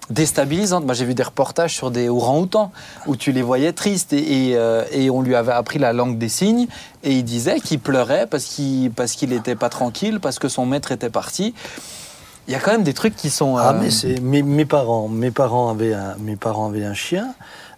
[0.09, 0.85] déstabilisantes.
[0.85, 2.71] Moi, j'ai vu des reportages sur des orang-outans
[3.07, 6.17] où tu les voyais tristes et, et, euh, et on lui avait appris la langue
[6.17, 6.67] des signes
[7.03, 10.65] et il disait qu'il pleurait parce qu'il parce qu'il était pas tranquille, parce que son
[10.65, 11.53] maître était parti.
[12.47, 13.57] Il y a quand même des trucs qui sont.
[13.57, 15.07] Ah, euh, mais c'est mes, mes parents.
[15.07, 17.33] Mes parents avaient un, mes parents avaient un chien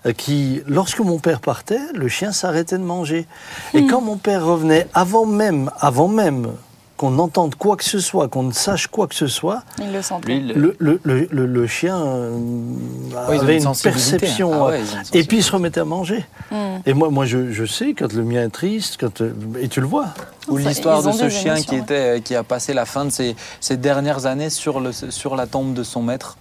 [0.06, 3.28] euh, qui, lorsque mon père partait, le chien s'arrêtait de manger.
[3.74, 6.54] Et quand mon père revenait, avant même, avant même
[6.96, 10.02] qu'on entende quoi que ce soit, qu'on ne sache quoi que ce soit, Il le
[10.02, 10.28] sentait.
[10.28, 12.38] Lui, il- le, le, le, le- le chien euh,
[13.30, 14.52] Ouais, avait une perception.
[14.54, 16.24] Ah ouais, une et puis il se remettait à manger.
[16.52, 16.82] Mhm.
[16.86, 19.82] Et moi, moi je, je sais quand le mien est triste, quand, euh, et tu
[19.82, 20.08] le vois.
[20.48, 21.82] Ou l'histoire de ce chien émotions, qui, ouais.
[21.82, 25.48] était, qui a passé la fin de ses, ses dernières années sur, le, sur la
[25.48, 26.38] tombe de son maître.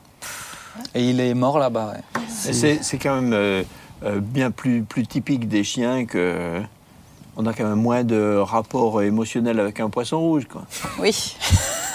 [0.95, 1.95] Et il est mort là-bas.
[1.95, 2.23] ouais.
[2.29, 3.63] C'est quand même euh,
[4.05, 6.61] euh, bien plus, plus typique des chiens que.
[7.37, 10.45] On a quand même moins de rapport émotionnel avec un poisson rouge.
[10.51, 10.63] Quoi.
[11.01, 11.35] Oui.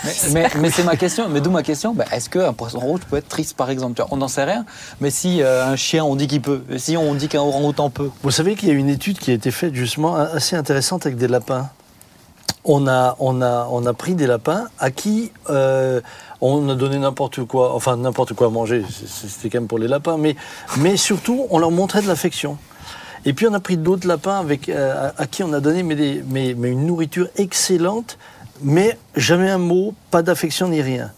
[0.03, 1.29] Mais, mais- mais c'est ma question.
[1.29, 1.93] Mais d'où ma question?
[1.93, 4.03] Bah, Est-ce qu'un poisson rouge peut être triste, par exemple?
[4.09, 4.65] On n'en sait rien.
[4.99, 6.63] Mais si euh, un chien, on dit qu'il peut.
[6.77, 9.33] Si on dit qu'un orang-outan peut Vous savez qu'il y a une étude qui a
[9.35, 11.69] été faite justement assez intéressante avec des lapins.
[12.63, 16.01] On a, on a, on a pris des lapins à qui euh,
[16.41, 19.79] on a donné n'importe quoi, enfin n'importe quoi à manger, c'est- c'était quand même pour
[19.79, 20.35] les lapins, mais,
[20.77, 22.57] mais surtout on leur montrait de l'affection.
[23.25, 25.83] Et puis on a pris d'autres lapins avec, euh, à, à qui on a donné
[25.83, 28.17] mais des- mais, mais une nourriture excellente,
[28.61, 31.11] mais jamais un mot, pas d'affection ni rien.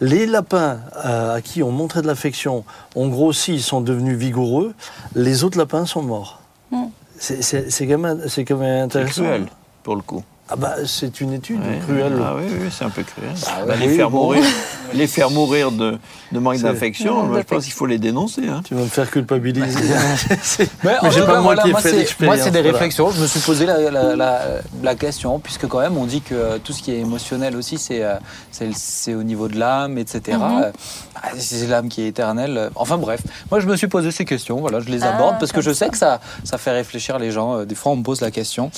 [0.00, 2.64] Les lapins euh, à qui on montrait de l'affection
[2.96, 4.74] ont grossi, ils sont devenus vigoureux.
[5.14, 6.40] Les autres lapins sont morts.
[6.70, 6.84] Mm.
[7.18, 9.22] C'est- C'est c'est quand même, c'est quand même C'est intéressant.
[9.22, 9.46] cruel,
[9.84, 10.24] pour le coup.
[10.48, 11.78] Ah bah, c'est une étude Ouais.
[11.86, 12.12] cruelle.
[12.22, 13.30] Ah oui, oui, c'est un peu cruel.
[13.46, 14.24] Ah Bah, oui, les, faire bon.
[14.24, 14.44] mourir,
[14.92, 15.96] les faire mourir de,
[16.32, 18.48] de manque d'affection, moi, je pense qu'il faut les dénoncer.
[18.48, 18.60] hein.
[18.64, 19.78] Tu vas me faire culpabiliser.
[20.84, 22.50] Mais, en Mais j'ai pas cas, moi voilà, qui ai fait c'est- l'expérience, Moi, c'est
[22.50, 22.72] des voilà.
[22.76, 23.10] réflexions.
[23.12, 24.42] Je me suis posé la, la- la-
[24.82, 27.78] la question, puisque quand même, on dit que euh, tout ce qui est émotionnel aussi,
[27.78, 28.16] c'est euh,
[28.50, 30.36] c'est le- c'est au niveau de l'âme, etc.
[30.38, 30.62] Mhm.
[30.64, 30.70] Euh,
[31.14, 32.68] ah, c'est l'âme qui est éternelle.
[32.74, 34.60] Enfin bref, moi, je me suis posé ces questions.
[34.60, 35.90] Voilà, je les Ah, aborde parce que je sais ça.
[35.90, 37.64] que ça, ça fait réfléchir les gens.
[37.64, 38.70] Des fois, on me pose la question.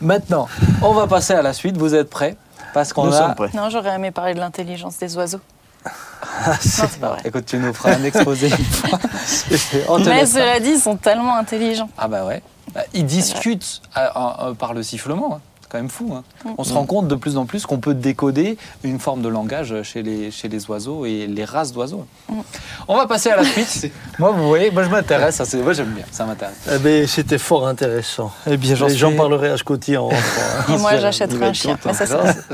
[0.00, 0.48] Maintenant,
[0.82, 1.76] on va passer à la suite.
[1.76, 2.36] Vous êtes prêts?
[2.72, 3.18] Parce qu'on Nous a.
[3.18, 3.50] sommes prêts.
[3.54, 5.40] Non, j'aurais aimé parler de l'intelligence des oiseaux.
[5.84, 5.90] Ah,
[6.60, 7.20] c'est- Non, c'est pas vrai.
[7.24, 8.50] Écoute, tu nous feras un exposé
[10.06, 11.88] Mais cela dit, ils sont tellement intelligents.
[11.98, 12.42] Ah bah ouais.
[12.74, 15.40] Bah, ils discutent euh, euh, par le sifflement.
[15.70, 15.72] Hein.
[15.72, 16.14] C'est quand même fou.
[16.14, 16.22] hein.
[16.58, 19.74] On se rend compte de plus en plus qu'on peut décoder une forme de langage
[19.82, 22.06] chez les, chez les oiseaux et les races d'oiseaux.
[22.88, 23.92] On va passer à la suite.
[24.18, 25.40] moi, vous voyez, moi je m'intéresse.
[25.54, 26.56] Moi j'aime bien, ça m'intéresse.
[26.74, 28.32] Eh ben, c'était fort intéressant.
[28.50, 30.74] Eh bien, J'en parlerai à Scotty en rentrant.
[30.74, 31.78] Et moi, j'achèterai un chien.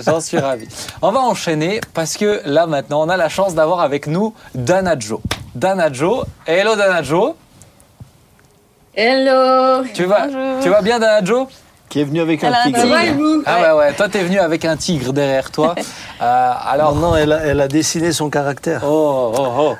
[0.04, 0.66] J'en suis ravi.
[1.02, 5.20] On va enchaîner parce que là maintenant, on a la chance d'avoir avec nous Danajo.
[5.54, 6.24] Danajo.
[6.46, 7.36] Hello Danajo.
[8.94, 10.62] Hello Tu vas, Bonjour.
[10.62, 11.48] tu vas bien Danajo
[11.88, 12.80] Qui est venu avec Elle un tigre.
[12.80, 13.42] Tigre.
[13.46, 13.92] Ah ouais, ouais.
[13.94, 15.74] Toi, t'es venu avec un tigre derrière toi.
[16.22, 18.80] Euh, alors, Non, non, elle a, elle a dessiné son caractère.
[18.86, 19.74] Oh, oh, oh.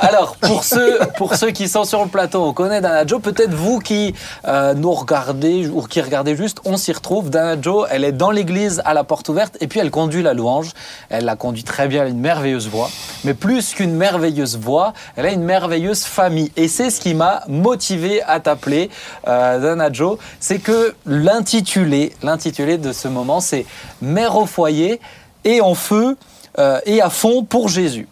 [0.00, 3.22] Alors, pour ceux, pour ceux qui sont sur le plateau, on connaît Dana Joe.
[3.22, 4.14] Peut-être vous qui
[4.46, 7.30] euh, nous regardez ou qui regardez juste, on s'y retrouve.
[7.30, 10.34] Dana Joe, elle est dans l'église à la porte ouverte et puis elle conduit la
[10.34, 10.72] louange.
[11.08, 12.90] Elle la conduit très bien, elle a une merveilleuse voix.
[13.24, 16.52] Mais plus qu'une merveilleuse voix, elle a une merveilleuse famille.
[16.56, 18.90] Et c'est ce qui m'a motivé à t'appeler,
[19.26, 20.18] euh, Dana Joe.
[20.38, 20.94] C'est que
[21.52, 23.64] l'intitulé, l'intitulé de ce moment, c'est
[24.02, 25.00] Mère au foyer
[25.44, 26.16] et en feu
[26.58, 28.06] euh, et à fond pour Jésus.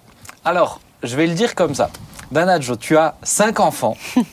[0.44, 1.90] Alors, je vais le dire comme ça.
[2.32, 3.96] Danajo, tu as cinq enfants.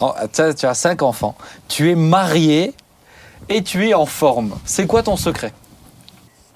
[0.00, 1.36] Oh, tu as- cinq enfants.
[1.68, 2.74] Tu es marié
[3.48, 4.58] et tu es en forme.
[4.64, 5.52] C'est quoi ton secret?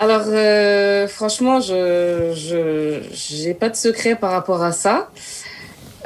[0.01, 5.09] Alors, euh, franchement, je je j'ai pas de secret par rapport à ça.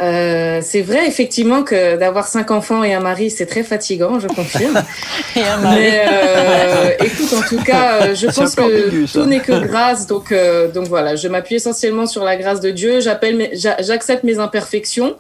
[0.03, 4.27] Euh, c'est vrai, effectivement, que d'avoir cinq enfants et un mari, c'est très fatigant, je
[4.27, 4.83] confirme.
[5.37, 5.81] Et un mari.
[5.81, 10.07] Mais euh, écoute, en tout cas, euh, je pense que ambigu, tout n'est que grâce.
[10.09, 13.01] Donc, euh, donc voilà, je m'appuie essentiellement sur la grâce de Dieu.
[13.01, 15.17] J'appelle, j'accepte mes imperfections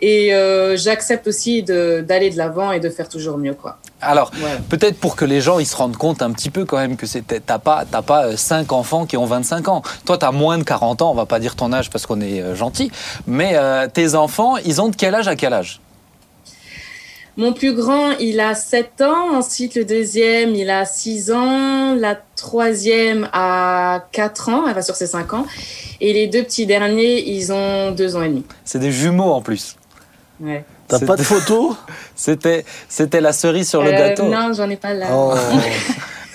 [0.00, 3.78] et euh, j'accepte aussi d'aller de l'avant et de faire toujours mieux, quoi.
[4.02, 4.30] Alors,
[4.68, 7.06] peut-être pour que les gens ils se rendent compte un petit peu quand même que
[7.06, 9.82] t'as pas, t'as pas euh, cinq enfants qui ont 25 ans.
[10.06, 11.10] Toi, tu as moins de 40 ans.
[11.10, 12.90] On va pas dire ton âge parce qu'on est euh, gentil.
[13.26, 15.80] Mais euh, tes enfants, ils ont de quel âge à quel âge?
[17.36, 19.36] Mon plus grand, il a 7 ans.
[19.36, 21.94] Ensuite, le deuxième, il a 6 ans.
[21.94, 24.64] La troisième a 4 ans.
[24.66, 25.46] Elle va sur ses 5 ans.
[26.00, 28.44] Et les deux petits derniers, ils ont 2 ans et demi.
[28.64, 29.76] C'est des jumeaux en plus.
[30.40, 30.64] Ouais.
[30.88, 31.76] T'as pas de photo
[32.16, 34.24] C'était, c'était la cerise sur le Euh, gâteau.
[34.28, 35.06] Non, j'en ai pas là.
[35.12, 35.34] Oh.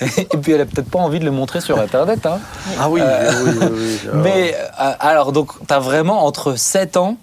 [0.02, 2.26] Et puis elle a peut-être pas envie de le montrer sur Internet.
[2.26, 2.40] Hein.
[2.80, 4.00] Ah oui, Euh, oui, oui, oui.
[4.14, 4.16] Ah.
[4.18, 7.16] Mais euh, alors, donc, tu as vraiment entre 7 ans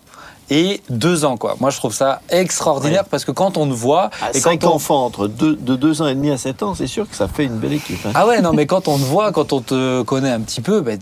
[0.51, 1.57] et 2 ans, quoi.
[1.61, 4.11] Moi, je trouve ça extraordinaire parce que quand on te voit.
[4.23, 6.63] Ah, et cinq quand on- enfants entre deux, de 2 ans et demi à 7
[6.63, 8.05] ans, c'est sûr que ça fait une belle équipe.
[8.07, 8.13] hein.
[8.15, 10.81] Ah ouais, non, mais quand on te voit, quand on te connaît un petit peu,
[10.81, 10.99] ben,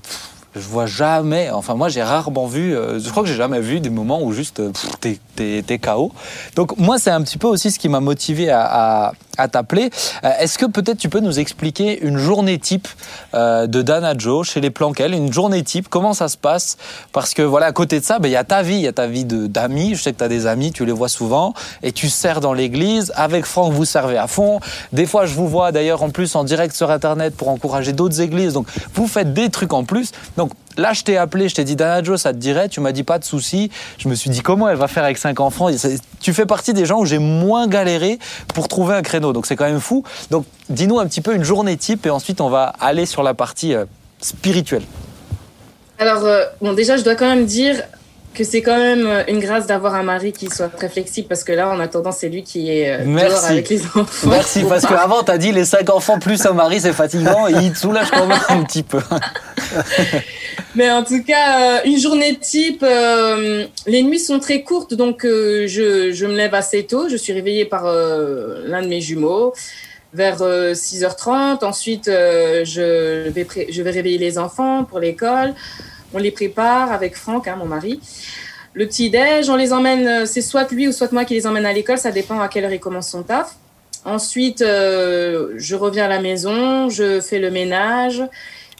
[0.54, 1.50] je vois jamais.
[1.50, 2.74] Enfin, moi, j'ai rarement vu.
[2.74, 6.12] euh, je crois que j'ai jamais vu des moments où juste euh, t'es KO.
[6.56, 9.90] Donc, moi, c'est un petit peu aussi ce qui m'a motivé à, à, à t'appeler.
[10.24, 12.88] Euh, est-ce que peut-être tu peux nous expliquer une journée type
[13.34, 15.14] euh, de Dana Joe chez les Planquels?
[15.14, 16.76] Une journée type, comment ça se passe?
[17.12, 18.88] Parce que voilà, à côté de ça, ben, il y a ta vie, il y
[18.88, 19.94] a ta vie d'amis.
[19.94, 21.54] Je sais que tu as des amis, tu les vois souvent.
[21.82, 23.12] Et tu sers dans l'église.
[23.16, 24.60] Avec Franck, vous servez à fond.
[24.92, 28.20] Des fois, je vous vois d'ailleurs en plus en direct sur Internet pour encourager d'autres
[28.20, 28.52] églises.
[28.52, 30.12] Donc, vous faites des trucs en plus.
[30.36, 32.92] Donc, là, je t'ai appelé, je t'ai dit, Dana Joe, ça te dirait Tu m'as
[32.92, 33.70] dit pas de souci.
[33.98, 35.68] Je me suis dit, comment elle va faire avec cinq enfants?
[35.68, 38.18] Et c'est- Tu fais partie des gens où j'ai moins galéré
[38.54, 39.32] pour trouver un créneau.
[39.32, 40.04] Donc, c'est quand même fou.
[40.30, 43.34] Donc, dis-nous un petit peu une journée type et ensuite, on va aller sur la
[43.34, 43.84] partie euh,
[44.20, 44.82] spirituelle.
[45.98, 47.82] Alors, euh, bon, déjà, je dois quand même dire
[48.34, 51.42] que c'est quand même euh, une grâce d'avoir un mari qui soit très flexible parce
[51.44, 53.28] que là, en attendant, c'est lui qui est euh, Merci.
[53.28, 54.28] dehors avec les enfants.
[54.30, 57.72] Merci, parce qu'avant, t'as dit les cinq enfants plus un mari, c'est fatigant et il
[57.72, 59.00] te soulage quand même un petit peu.
[60.74, 65.24] Mais en tout cas, euh, une journée type, euh, les nuits sont très courtes, donc
[65.24, 67.08] euh, je, je me lève assez tôt.
[67.08, 69.52] Je suis réveillée par euh, l'un de mes jumeaux
[70.14, 71.64] vers euh, 6h30.
[71.64, 75.54] Ensuite, je, vais pré- je vais réveiller les enfants pour l'école.
[76.12, 78.00] On les prépare avec Franck, hein, mon mari.
[78.74, 81.66] Le petit-déj, on les emmène, euh, c'est soit lui ou soit moi qui les emmène
[81.66, 83.54] à l'école, ça dépend à quelle heure il commence son taf.
[84.04, 88.22] Ensuite, euh, je reviens à la maison, je fais le ménage.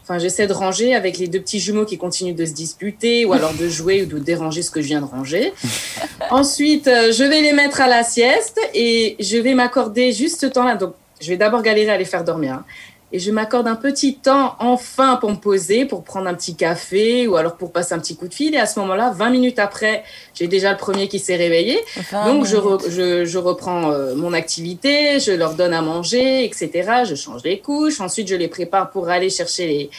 [0.01, 3.33] Enfin, j'essaie de ranger avec les deux petits jumeaux qui continuent de se disputer ou
[3.33, 5.53] alors de jouer ou de déranger ce que je viens de ranger.
[6.31, 10.47] Ensuite, euh, je vais les mettre à la sieste et je vais m'accorder juste ce
[10.47, 10.75] temps-là.
[10.75, 12.53] Donc, je vais d'abord galérer à les faire dormir.
[12.53, 12.65] hein.
[13.13, 17.27] Et je m'accorde un petit temps enfin pour me poser, pour prendre un petit café
[17.27, 18.55] ou alors pour passer un petit coup de fil.
[18.55, 21.79] Et à ce moment-là, 20 minutes après, j'ai déjà le premier qui s'est réveillé.
[22.25, 27.03] Donc, je, re- je, je reprends euh, mon activité, je leur donne à manger, etc.
[27.07, 27.99] Je change les couches.
[27.99, 29.89] Ensuite, je les prépare pour aller chercher les,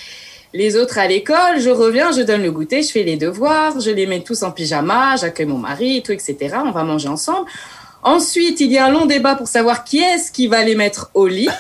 [0.55, 1.61] les autres à l'école.
[1.61, 4.51] Je reviens, je donne le goûter, je fais les devoirs, je les mets tous en
[4.53, 6.37] pyjama, j'accueille mon mari, et tout, etc.
[6.65, 7.47] On va manger ensemble.
[8.03, 11.11] Ensuite, il y a un long débat pour savoir qui est-ce qui va les mettre
[11.15, 11.49] au lit.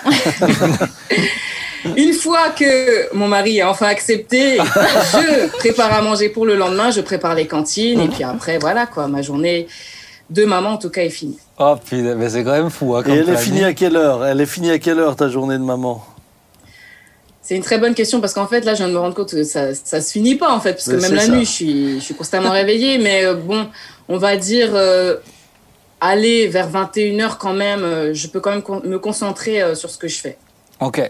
[1.96, 6.90] Une fois que mon mari a enfin accepté, je prépare à manger pour le lendemain,
[6.90, 9.66] je prépare les cantines et puis après, voilà quoi, ma journée
[10.30, 11.38] de maman en tout cas est finie.
[11.58, 12.94] Oh putain, mais c'est quand même fou.
[12.94, 14.24] Hein, Et elle est finie à quelle heure?
[14.24, 16.04] Elle est finie à quelle heure ta journée de maman?
[17.42, 19.32] C'est une très bonne question parce qu'en fait là je viens de me rendre compte
[19.32, 21.32] que ça ça se finit pas en fait parce que Mais même la ça.
[21.32, 23.66] nuit je suis je suis constamment réveillée mais euh, bon
[24.08, 25.16] on va dire euh,
[26.02, 29.96] aller vers 21h quand même euh, je peux quand même me concentrer euh, sur ce
[29.98, 30.36] que je fais.
[30.80, 31.00] Ok.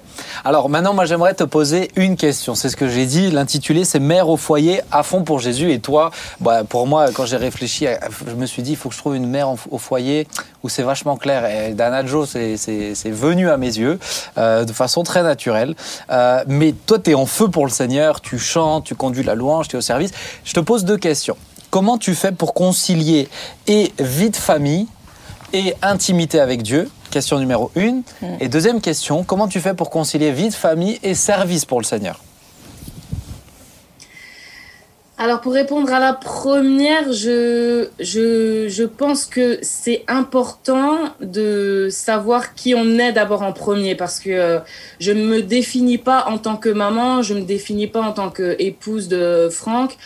[0.44, 2.55] Alors maintenant, moi, j'aimerais te poser une question.
[2.55, 3.31] C'est ce que j'ai dit.
[3.31, 5.72] L'intitulé, c'est Mère au foyer à fond pour Jésus.
[5.72, 7.87] Et toi, bah, pour moi, quand j'ai réfléchi,
[8.28, 10.28] je me suis dit, il faut que je trouve une mère au foyer
[10.62, 11.46] où c'est vachement clair.
[11.46, 13.98] Et Dana Joe, c'est- venu à mes yeux
[14.37, 15.74] euh, de façon très naturelle.
[16.48, 18.20] Mais toi, tu es en feu pour le Seigneur.
[18.20, 20.11] Tu chantes, tu conduis la louange, tu es au service.
[20.44, 21.38] Je te pose deux questions.
[21.72, 23.30] Comment tu fais pour concilier
[23.66, 24.87] et vie de famille
[25.54, 26.90] et intimité avec Dieu?
[27.11, 28.02] Question numéro une.
[28.40, 31.87] Et deuxième question, comment tu fais pour concilier vie de famille et service pour le
[31.87, 32.20] Seigneur?
[35.16, 42.54] Alors pour répondre à la première, je, je, je pense que c'est important de savoir
[42.54, 44.58] qui on est d'abord en premier parce que euh,
[45.00, 48.12] je ne me définis pas en tant que maman, je ne me définis pas en
[48.12, 49.96] tant qu'épouse de Franck,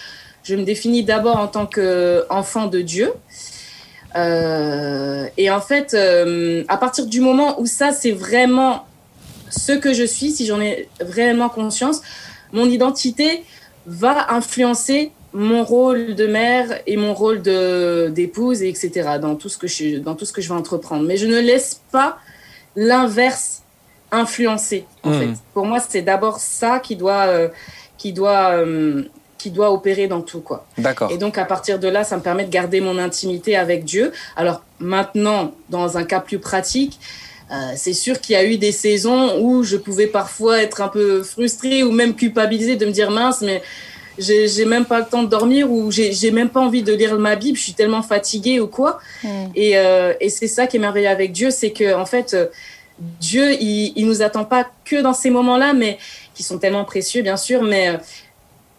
[0.47, 3.13] je me définis d'abord en tant qu'enfant de Dieu.
[4.15, 8.87] Euh, et en fait, euh, à partir du moment où ça, c'est vraiment
[9.51, 12.01] ce que je suis, si j'en ai réellement conscience,
[12.53, 13.43] mon identité
[13.87, 19.51] va influencer mon rôle de mère et mon rôle de d'épouse et etc dans tout
[19.51, 21.05] ce que je dans tout ce que je vais entreprendre.
[21.07, 22.19] Mais je ne laisse pas
[22.75, 23.63] l'inverse
[24.11, 25.29] influencer en fait.
[25.53, 27.49] Pour moi c'est d'abord ça qui doit euh,
[27.99, 28.65] qui doit
[29.47, 31.13] qui doit opérer dans tout quoi D'accord.
[31.13, 34.11] et donc, à partir de là, ça me permet de garder mon intimité avec Dieu.
[34.35, 36.99] Alors, maintenant, dans un cas plus pratique,
[37.53, 40.89] euh, c'est sûr qu'il y a eu des saisons où je pouvais parfois être un
[40.89, 43.63] peu frustrée ou même culpabilisée de me dire mince, mais
[44.19, 47.37] j'ai même pas le temps de dormir ou j'ai même pas envie de lire ma
[47.37, 48.99] Bible, je suis tellement fatiguée ou quoi.
[49.23, 49.29] Mm.
[49.55, 52.47] Et, euh, et c'est ça qui est merveilleux avec Dieu, c'est que en fait, euh,
[53.21, 55.99] Dieu, il, il nous attend pas que dans ces moments-là, mais
[56.37, 57.97] qui sont tellement précieux, bien sûr, mais euh,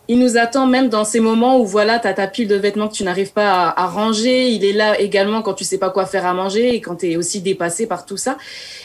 [0.10, 2.88] il nous attend même dans ces moments où voilà, tu as ta pile de vêtements
[2.88, 4.50] que tu n'arrives pas à, ranger.
[4.50, 7.12] Il est là également quand tu sais pas quoi faire à manger et quand tu
[7.12, 8.38] es aussi dépassé par tout ça.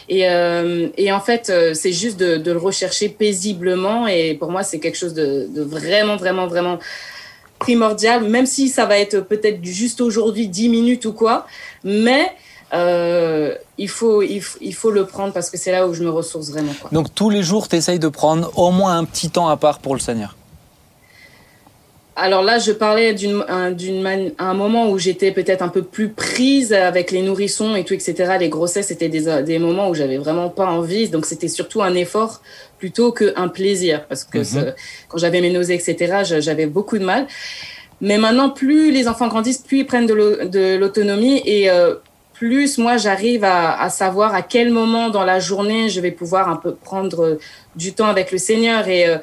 [0.08, 4.08] Et, euh, en fait, euh, c'est juste de, le rechercher paisiblement.
[4.08, 6.78] Et pour moi, c'est quelque chose de, vraiment, vraiment, vraiment
[7.61, 11.46] primordial, même si ça va être peut-être juste aujourd'hui 10 minutes ou quoi.
[11.85, 12.32] Mais
[12.74, 16.50] euh, il, faut, il, faut le prendre parce que c'est là où je me ressource
[16.50, 16.72] vraiment.
[16.90, 19.78] Donc tous les jours, tu essayes de prendre au moins un petit temps à part
[19.78, 20.35] pour le Seigneur
[22.14, 23.42] alors là, je parlais d'une,
[23.75, 27.94] d'une un moment où j'étais peut-être un peu plus prise avec les nourrissons et tout,
[27.94, 28.37] etc.
[28.38, 31.09] Les grossesses, c'était des, des moments où j'avais vraiment pas envie.
[31.09, 32.42] Donc c'était surtout un effort
[32.79, 34.05] plutôt qu'un plaisir.
[34.09, 34.75] Parce que mhm.
[35.09, 37.27] quand j'avais mes nausées, etc., j'avais beaucoup de mal.
[38.03, 41.94] Mais maintenant, plus les enfants grandissent, plus ils prennent de, l'autonomie et euh,
[42.35, 46.48] plus moi j'arrive à, à, savoir à quel moment dans la journée je vais pouvoir
[46.48, 47.38] un peu prendre
[47.77, 48.88] du temps avec le Seigneur.
[48.88, 49.18] Et, euh,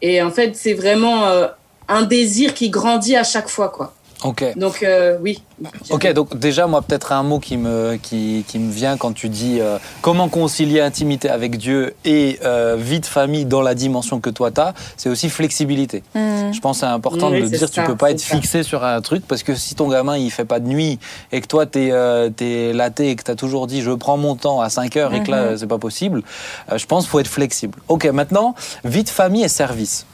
[0.00, 1.46] et en fait, c'est vraiment euh,
[1.92, 3.94] un désir qui grandit à chaque fois, quoi.
[4.24, 4.44] Ok.
[4.56, 5.42] Donc euh, oui.
[5.90, 9.28] Ok, donc déjà moi peut-être un mot qui me qui, qui me vient quand tu
[9.28, 14.20] dis euh, comment concilier intimité avec Dieu et euh, vie de famille dans la dimension
[14.20, 16.02] que toi tu as, c'est aussi flexibilité.
[16.14, 16.52] Mm.
[16.52, 19.42] Je pense c'est important de dire tu peux pas être fixé sur un truc parce
[19.42, 20.98] que si ton gamin il fait pas de nuit
[21.32, 24.36] et que toi tu es laté et que tu as toujours dit je prends mon
[24.36, 25.58] temps à 5 heures et que là mm-hmm.
[25.58, 26.22] c'est pas possible,
[26.74, 27.78] je pense qu'il faut être flexible.
[27.88, 30.06] OK, maintenant vie de famille et service.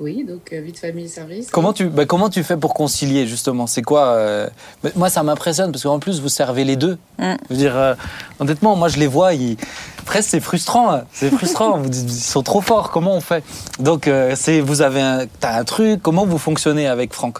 [0.00, 1.50] Oui, donc euh, vie de famille service.
[1.50, 3.66] Comment tu, bah, comment tu fais pour concilier justement?
[3.66, 4.48] C'est quoi euh,
[4.94, 6.98] Moi, ça m'impressionne parce qu'en plus, vous servez les deux.
[7.18, 7.34] Mm.
[7.48, 7.94] Je veux dire, euh,
[8.38, 9.56] honnêtement, moi, je les vois, ils...
[10.06, 10.92] presque c'est frustrant.
[10.92, 11.02] Hein.
[11.12, 11.78] C'est frustrant.
[11.78, 12.90] vous, ils sont trop forts.
[12.90, 13.42] Comment on fait?
[13.80, 16.00] Donc, c'est vous avez un, as un truc.
[16.00, 17.38] Comment vous fonctionnez avec Franck?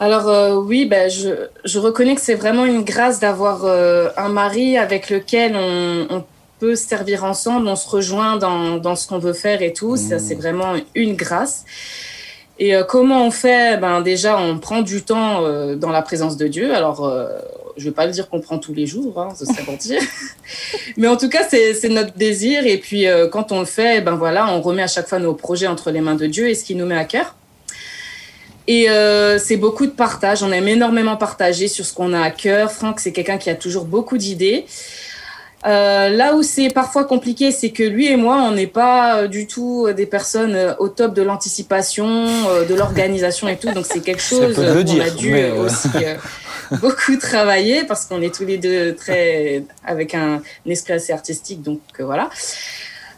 [0.00, 1.28] Alors oui, ben, je,
[1.64, 6.24] je reconnais que c'est vraiment une grâce d'avoir un mari avec lequel on, on
[6.60, 9.96] peut se servir ensemble, on se rejoint dans, dans ce qu'on veut faire et tout.
[9.96, 10.38] Ça, c'est mmh.
[10.38, 11.64] vraiment une grâce.
[12.60, 13.78] Et euh, comment on fait?
[13.78, 16.74] Ben déjà, on prend du temps euh, dans la présence de Dieu.
[16.74, 17.26] Alors, euh,
[17.78, 19.98] je vais pas le dire qu'on prend tous les jours, hein, ce serait mentir.
[20.98, 22.66] Mais en tout cas, c'est notre désir.
[22.66, 25.68] Et puis, quand on le fait, ben voilà, on remet à chaque fois nos projets
[25.68, 27.34] entre les mains de Dieu et ce qui nous met à cœur.
[28.66, 28.88] Et
[29.38, 30.42] c'est beaucoup de partage.
[30.42, 32.70] On aime énormément partager sur ce qu'on a à cœur.
[32.70, 34.66] Franck, c'est quelqu'un qui a toujours beaucoup d'idées.
[35.66, 39.28] Euh, là où c'est parfois compliqué, c'est que lui et moi, on n'est pas euh,
[39.28, 42.06] du tout euh, des personnes au top de l'anticipation,
[42.66, 43.70] de l'organisation et tout.
[43.72, 45.88] Donc c'est quelque chose qu'on a dû aussi
[46.80, 51.62] beaucoup travailler parce qu'on est tous les deux très avec un, esprit assez artistique.
[51.62, 52.30] Donc voilà.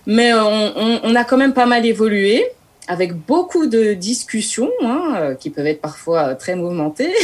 [0.06, 2.44] Mais on, on, a quand même pas mal évolué
[2.88, 7.14] avec beaucoup de discussions hein, qui peuvent être parfois très mouvementées,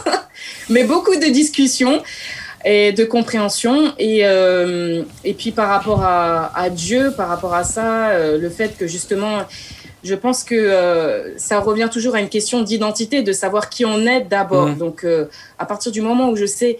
[0.68, 2.02] mais beaucoup de discussions
[2.64, 3.92] et de compréhension.
[3.98, 8.50] Et, euh, et puis par rapport à, à, Dieu, par rapport à ça, euh, le
[8.50, 9.42] fait que justement,
[10.02, 14.06] je pense que euh, ça revient toujours à une question d'identité, de savoir qui on
[14.06, 14.68] est d'abord.
[14.68, 14.78] Mmh.
[14.78, 15.06] Donc
[15.58, 16.78] à partir du moment où je sais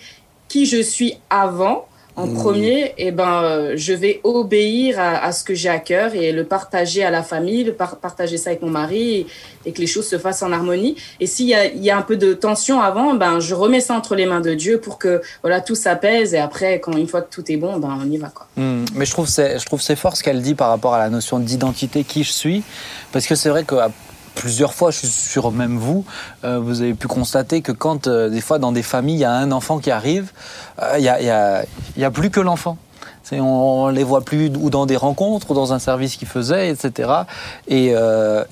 [0.49, 1.87] qui je suis avant,
[2.21, 2.35] en mmh.
[2.35, 6.45] premier, eh ben, euh, je vais obéir à, ce que j'ai à cœur et le
[6.45, 9.27] partager à la famille, le partager ça avec mon mari
[9.65, 10.97] et, que les choses se fassent en harmonie.
[11.21, 13.95] Et s'il y a, y a, un peu de tension avant, ben, je remets ça
[13.95, 17.23] entre les mains de Dieu pour que voilà, tout s'apaise et après, quand une fois
[17.23, 18.29] que tout est bon, ben, on y va.
[18.29, 18.47] Quoi.
[18.57, 18.85] Mmh.
[18.95, 21.09] mais je trouve c'est, je trouve c'est fort ce qu'elle dit par rapport à la
[21.09, 22.63] notion d'identité, qui je suis,
[23.13, 23.77] parce que c'est vrai que
[24.35, 26.05] plusieurs fois, je suis sûr même vous,
[26.45, 29.25] euh, vous avez pu constater que quand euh, des fois dans des familles, il y
[29.25, 30.33] a un enfant qui arrive,
[30.83, 31.65] euh, il n'y a, y a,
[31.97, 32.77] y a, plus que l'enfant.
[33.33, 36.69] On ne les voit plus ou dans des rencontres ou dans un service qu'ils faisaient,
[36.69, 37.13] etc.
[37.69, 37.95] Et,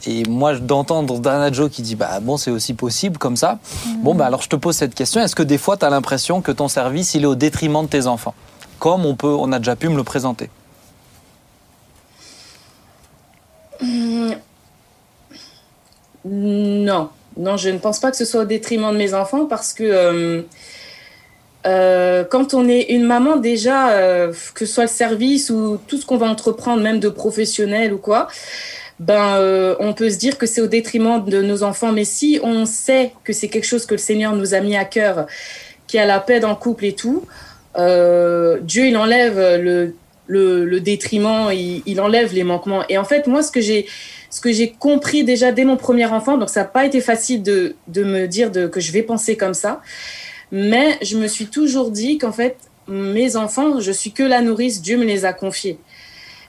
[0.07, 3.59] et moi, d'entendre Dana Joe qui dit bah, bon, c'est aussi possible comme ça.
[3.87, 4.03] Mhm.
[4.03, 6.43] Bon, bah, alors je te pose cette question est-ce que des fois, tu as l'impression
[6.43, 8.35] que ton service il est au détriment de tes enfants?
[8.79, 10.49] Comme on, peut, on a déjà pu me le présenter.
[13.81, 14.35] Mmh,
[16.29, 19.73] non, non, je ne pense pas que ce soit au détriment de mes enfants parce
[19.73, 20.43] que euh,
[21.67, 25.99] euh, quand on est une maman déjà, euh, que ce soit le service ou tout
[25.99, 28.29] ce qu'on va entreprendre, même de professionnel ou quoi,
[28.99, 31.93] ben on peut se dire que c'est au détriment de nos enfants.
[31.93, 34.85] Mais si on sait que c'est quelque chose que le Seigneur nous a mis à
[34.85, 35.27] cœur,
[35.87, 37.25] qui a la paix dans le couple et tout,
[37.77, 39.95] Dieu il enlève le,
[40.27, 42.83] le, détriment, il enlève les manquements.
[42.89, 43.87] Et en fait, moi, ce que j'ai
[44.31, 46.37] ce que j'ai compris déjà dès mon premier enfant.
[46.37, 49.37] Donc, ça n'a pas été facile de, de me dire de, que je vais penser
[49.37, 49.81] comme ça.
[50.53, 52.57] Mais je me suis toujours dit qu'en fait,
[52.89, 55.79] mes enfants, je suis que la nourrice, Dieu me les a confiés.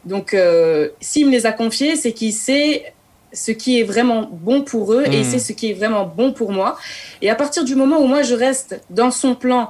[0.05, 2.93] Donc, euh, s'il me les a confiés, c'est qu'il sait
[3.31, 5.31] ce qui est vraiment bon pour eux et il hmm.
[5.31, 6.77] sait ce qui est vraiment bon pour moi.
[7.21, 9.69] Et à partir du moment où moi, je reste dans son plan,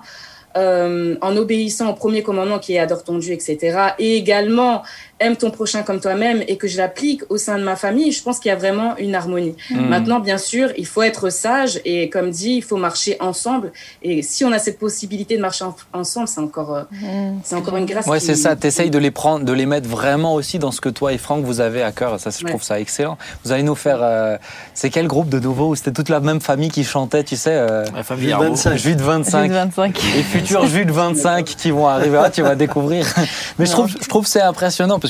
[0.58, 3.78] euh, en obéissant au premier commandement qui est adore ton Dieu, etc.
[4.00, 4.84] Et également
[5.20, 8.24] aime ton prochain comme toi-même et que je l'applique au sein de ma famille, je
[8.24, 9.56] pense qu'il y a vraiment une harmonie.
[9.70, 9.80] Mm.
[9.88, 13.72] Maintenant, bien sûr, il faut être sage et comme dit, il faut marcher ensemble.
[14.04, 17.40] Et si on a cette possibilité de marcher en- ensemble, c'est encore, euh, Mmh.
[17.44, 18.06] c'est encore une grâce.
[18.08, 18.56] Ouais, qui- c'est ça.
[18.56, 21.44] T'essayes de les prendre, de les mettre vraiment aussi dans ce que toi et Franck
[21.44, 22.20] vous avez à cœur.
[22.20, 22.50] Ça, je Ouais.
[22.52, 23.18] trouve ça excellent.
[23.44, 24.00] Vous allez nous faire.
[24.02, 24.38] euh,
[24.74, 25.70] c'est quel groupe de nouveau?
[25.70, 28.50] Où c'était toute la même famille qui chantait, tu sais euh, La famille Arnaud.
[28.52, 28.76] 25.
[28.78, 29.52] Jules 25.
[29.52, 30.00] 25.
[30.16, 33.06] Les futurs Jules 25 qui vont arriver, Ah, tu vas découvrir.
[33.60, 35.09] Mais je trouve, je trouve c'est impressionnant parce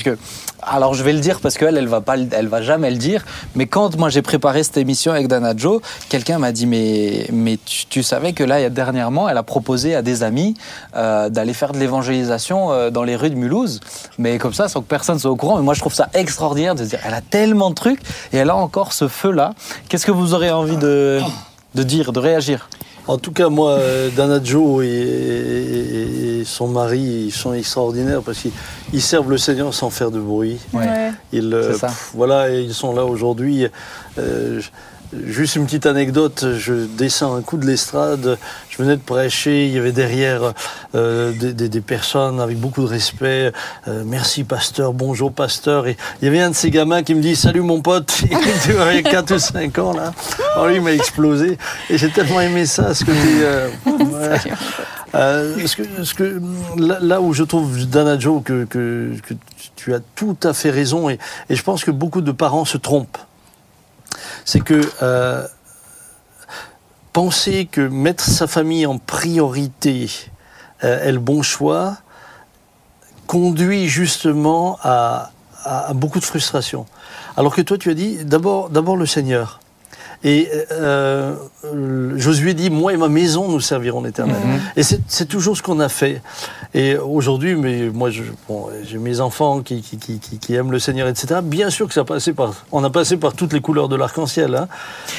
[0.61, 2.97] alors je vais le dire parce qu'elle, elle va pas, le- elle va jamais le
[2.97, 3.25] dire.
[3.55, 7.57] Mais quand moi j'ai préparé cette émission avec Dana Joe, quelqu'un m'a dit mais, mais
[7.65, 10.53] tu, tu savais que là dernièrement, elle a proposé à des amis
[10.95, 13.79] euh, d'aller faire de l'évangélisation euh, dans les rues de Mulhouse,
[14.17, 15.57] mais comme ça sans que personne soit au courant.
[15.57, 18.01] Mais moi je trouve ça extraordinaire de se dire, elle a tellement de trucs
[18.33, 19.53] et elle a encore ce feu là.
[19.87, 21.19] Qu'est-ce que vous aurez envie de,
[21.75, 22.69] de dire, de réagir?
[23.09, 28.21] En tout cas, moi, euh, Dana Joe et, et- et son mari, ils sont extraordinaires
[28.21, 28.51] parce qu'ils
[28.93, 30.59] ils servent le Seigneur sans faire de bruit.
[30.73, 31.11] Ouais.
[31.33, 31.87] Ils, euh, C'est ça.
[31.87, 33.65] pff, voilà, ils sont là aujourd'hui.
[34.19, 34.61] Euh,
[35.25, 38.37] Juste une petite anecdote, je descends un coup de l'estrade,
[38.69, 40.53] je venais de prêcher, il y avait derrière
[40.93, 43.51] euh, des, des- des personnes avec beaucoup de respect,
[43.87, 47.21] euh, merci pasteur, bonjour pasteur, et il y avait un de ces gamins qui me
[47.23, 48.21] dit salut mon pote,
[48.69, 50.13] il avait 4 ou 5 ans là,
[50.53, 51.57] alors lui il m'a explosé,
[51.89, 53.17] et j'ai tellement aimé ça, ce côté...
[53.41, 54.51] euh, ouais.
[55.15, 56.39] Euh, ce que, ce que,
[56.77, 59.33] là, là où je trouve, Dana Joe, que, que, que
[59.75, 61.17] tu as tout à fait raison, et,
[61.49, 63.17] et je pense que beaucoup de parents se trompent.
[64.51, 65.47] C'est que euh,
[67.13, 70.09] penser que mettre sa famille en priorité
[70.83, 71.97] euh, est le bon choix
[73.27, 75.29] conduit justement à,
[75.93, 76.87] beaucoup de frustration.
[77.37, 79.59] Alors que toi, tu as dit d'abord, d'abord le Seigneur.
[80.23, 84.35] Et euh, euh, Josué dit, moi et ma maison, nous servirons l'Éternel.
[84.43, 84.59] Mhm.
[84.75, 86.21] Et c'est toujours ce qu'on a fait.
[86.73, 88.09] Et aujourd'hui, mais moi,
[88.47, 91.39] bon, j'ai mes enfants qui, qui, qui, qui- qui aiment le Seigneur, etc.
[91.41, 93.95] Bien sûr que ça a passé par, on a passé par toutes les couleurs de
[93.95, 94.55] l'arc-en-ciel.
[94.55, 94.67] Hein,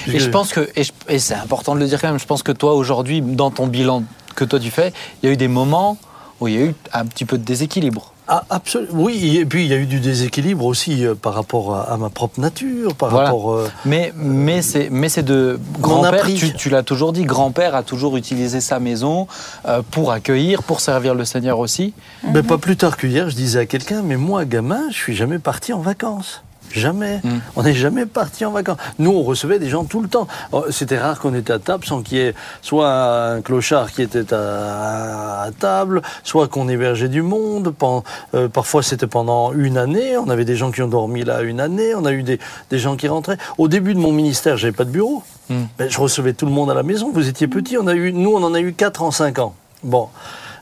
[0.07, 2.43] Et je pense que, et, et c'est important de le dire quand même, je pense
[2.43, 4.05] que toi aujourd'hui, dans ton bilan
[4.37, 4.93] que toi tu fais,
[5.23, 5.97] il y a eu des moments
[6.41, 8.13] où il y a eu un petit peu de déséquilibre.
[8.33, 8.93] Ah, absolument.
[8.95, 11.97] Oui, et puis il y a eu du déséquilibre aussi euh, par rapport à, à
[11.97, 13.25] ma propre nature, par Voilà.
[13.27, 13.53] rapport.
[13.53, 17.83] euh, Mais, mais c'est, mais c'est de grand-père, tu, tu l'as toujours dit, grand-père a
[17.83, 19.27] toujours utilisé sa maison
[19.67, 21.93] euh, pour accueillir, pour servir le Seigneur aussi.
[22.23, 25.17] Ben, pas plus tard que hier, je disais à quelqu'un, mais moi, gamin, je suis
[25.17, 26.43] jamais parti en vacances.
[26.71, 27.21] Jamais.
[27.25, 27.39] Mm.
[27.57, 28.79] On n'est jamais parti en vacances.
[28.99, 30.27] Nous, on recevait des gens tout le temps.
[30.53, 34.03] Oh, C'était rare qu'on était à table sans qu'il y ait soit un clochard qui
[34.03, 37.75] était à, à table, soit qu'on hébergeait du monde.
[37.77, 38.03] Pen-
[38.35, 40.17] euh, parfois, c'était pendant une année.
[40.17, 41.95] On avait des gens qui ont dormi là une année.
[41.95, 42.39] On a eu des,
[42.71, 43.39] des gens qui rentraient.
[43.59, 45.23] Au début de mon ministère, j'avais pas de bureau.
[45.49, 45.63] Mm.
[45.79, 47.11] Ben, je recevais tout le monde à la maison.
[47.13, 47.77] Vous étiez petit.
[47.79, 49.55] On a eu, nous, on en a eu quatre en cinq ans.
[49.83, 50.09] Bon.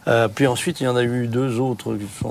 [0.09, 2.31] Euh, puis ensuite, il y en a eu deux autres qui sont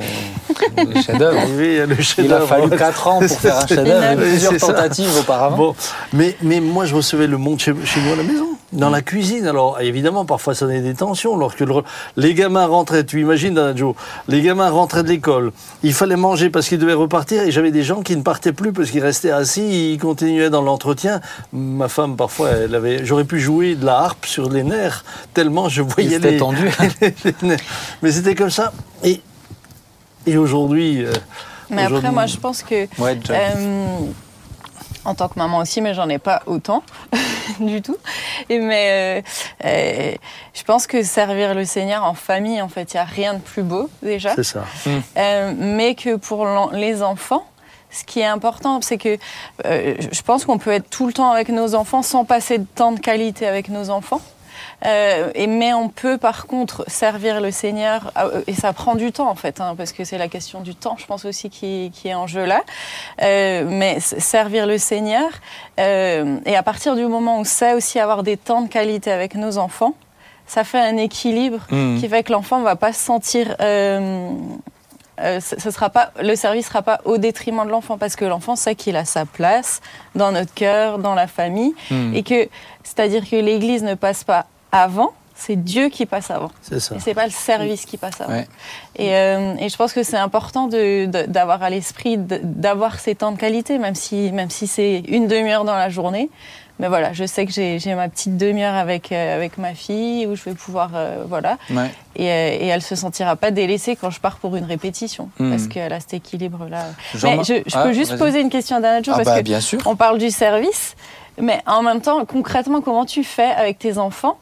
[0.77, 1.41] Le chef-d'œuvre.
[2.17, 4.21] Il a fallu 4 ans pour faire un chef-d'œuvre.
[4.21, 5.57] Plusieurs tentatives auparavant.
[5.57, 5.75] Bon,
[6.13, 9.01] mais, mais moi, je recevais le monde chez, chez nous à la maison, dans la
[9.01, 9.47] cuisine.
[9.47, 11.37] Alors, évidemment, parfois, ça donnait des tensions.
[11.37, 11.83] Lorsque le-
[12.17, 13.95] les gamins rentraient, tu imagines, Dana Joe,
[14.27, 15.51] les gamins rentraient de l'école,
[15.83, 18.73] il fallait manger parce qu'ils devaient repartir, et j'avais des gens qui ne partaient plus
[18.73, 21.21] parce qu'ils restaient assis, ils continuaient dans l'entretien.
[21.53, 25.69] Ma femme, parfois, elle avait, j'aurais pu jouer de la harpe sur les nerfs, tellement
[25.69, 26.69] je voyais les, tendu.
[28.01, 28.73] mais c'était comme ça.
[29.03, 29.21] Et,
[30.25, 31.05] et aujourd'hui.
[31.05, 31.11] euh,
[31.69, 32.87] Mais après, moi, je pense que.
[33.01, 33.17] Ouais,
[35.07, 36.83] en tant que maman aussi, mais j'en ai pas autant
[37.59, 37.97] du tout.
[38.49, 40.15] Et mais euh, euh,
[40.53, 43.39] je pense que servir le Seigneur en famille, en fait, il y a rien de
[43.39, 44.35] plus beau déjà.
[44.35, 44.65] C'est ça.
[45.17, 47.45] Euh, mais que pour les enfants,
[47.89, 49.17] ce qui est important, c'est que
[49.65, 52.65] euh, je pense qu'on peut être tout le temps avec nos enfants sans passer de
[52.75, 54.21] temps de qualité avec nos enfants.
[54.85, 59.11] Euh, et, mais on peut par contre servir le Seigneur, euh, et ça prend du
[59.11, 61.91] temps en fait, hein, parce que c'est la question du temps, je pense aussi, qui,
[61.95, 62.61] qui est en jeu là.
[63.23, 65.29] Euh, mais servir le Seigneur,
[65.79, 69.33] euh, et à partir du moment où c'est aussi avoir des temps de qualité avec
[69.33, 69.95] nos enfants,
[70.45, 71.99] ça fait un équilibre Mm.
[71.99, 73.55] qui fait que l'enfant ne va pas se sentir.
[73.59, 74.29] euh,
[75.19, 78.55] ce sera pas, le service ne sera pas au détriment de l'enfant parce que l'enfant
[78.55, 79.81] sait qu'il a sa place
[80.13, 82.13] dans notre cœur, dans la famille, Mm.
[82.15, 82.47] et que
[82.83, 84.45] c'est-à-dire que l'Église ne passe pas
[84.81, 86.49] avant, c'est Dieu qui passe avant.
[86.61, 86.95] C'est ça.
[86.95, 88.33] Et c'est pas le service qui passe avant.
[88.33, 88.47] Ouais.
[88.95, 92.99] Et, euh, et je pense que c'est important de- de- d'avoir à l'esprit de- d'avoir
[92.99, 96.29] ces temps de qualité, même si, même si c'est une demi-heure dans la journée.
[96.79, 100.27] Mais voilà, je sais que j'ai j'ai ma petite demi-heure avec, euh, avec ma fille
[100.27, 100.91] où je vais pouvoir.
[100.93, 101.57] euh, voilà.
[101.71, 101.89] Ouais.
[102.15, 105.29] Et, euh, et elle se sentira pas délaissée quand je pars pour une répétition.
[105.39, 105.49] Hmm.
[105.51, 106.83] Parce qu'elle a cet équilibre-là.
[107.23, 108.19] Mais je, je Ah, peux juste vas-y.
[108.19, 109.79] poser une question à Dana Jo, Ah parce bah, que bien sûr.
[109.87, 110.95] on parle du service,
[111.41, 114.37] mais en même temps, concrètement, comment tu fais avec tes enfants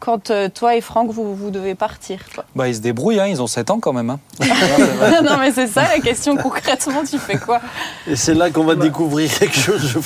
[0.00, 2.44] quand euh, toi et Franck, vous, vous devez partir quoi.
[2.56, 4.10] Bah, ils se débrouillent, hein, ils ont 7 ans quand même.
[4.10, 4.18] hein.
[5.22, 7.60] Non, mais c'est ça la question concrètement, tu fais quoi?
[8.08, 9.80] Et c'est là qu'on va découvrir quelque chose.
[9.82, 9.98] je-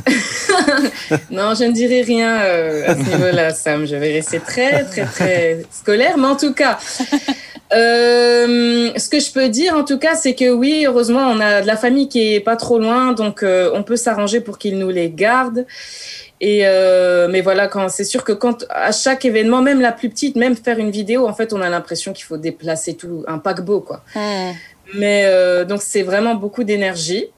[1.30, 3.86] Non, je ne dirai rien euh, à ce niveau-là, Sam.
[3.86, 6.16] Je vais rester très, très, très scolaire.
[6.18, 6.78] Mais en tout cas,
[7.72, 11.62] euh, ce que je peux dire, en tout cas, c'est que oui, heureusement, on a
[11.62, 14.78] de la famille qui est pas trop loin, donc euh, on peut s'arranger pour qu'ils
[14.78, 15.66] nous les gardent.
[16.46, 20.10] Et euh, mais voilà, quand c'est sûr que quand à chaque événement, même la plus
[20.10, 23.38] petite, même faire une vidéo, en fait, on a l'impression qu'il faut déplacer tout un
[23.38, 24.02] paquebot, quoi.
[24.14, 24.52] Hmm.
[24.94, 27.28] Mais euh, donc c'est vraiment beaucoup d'énergie.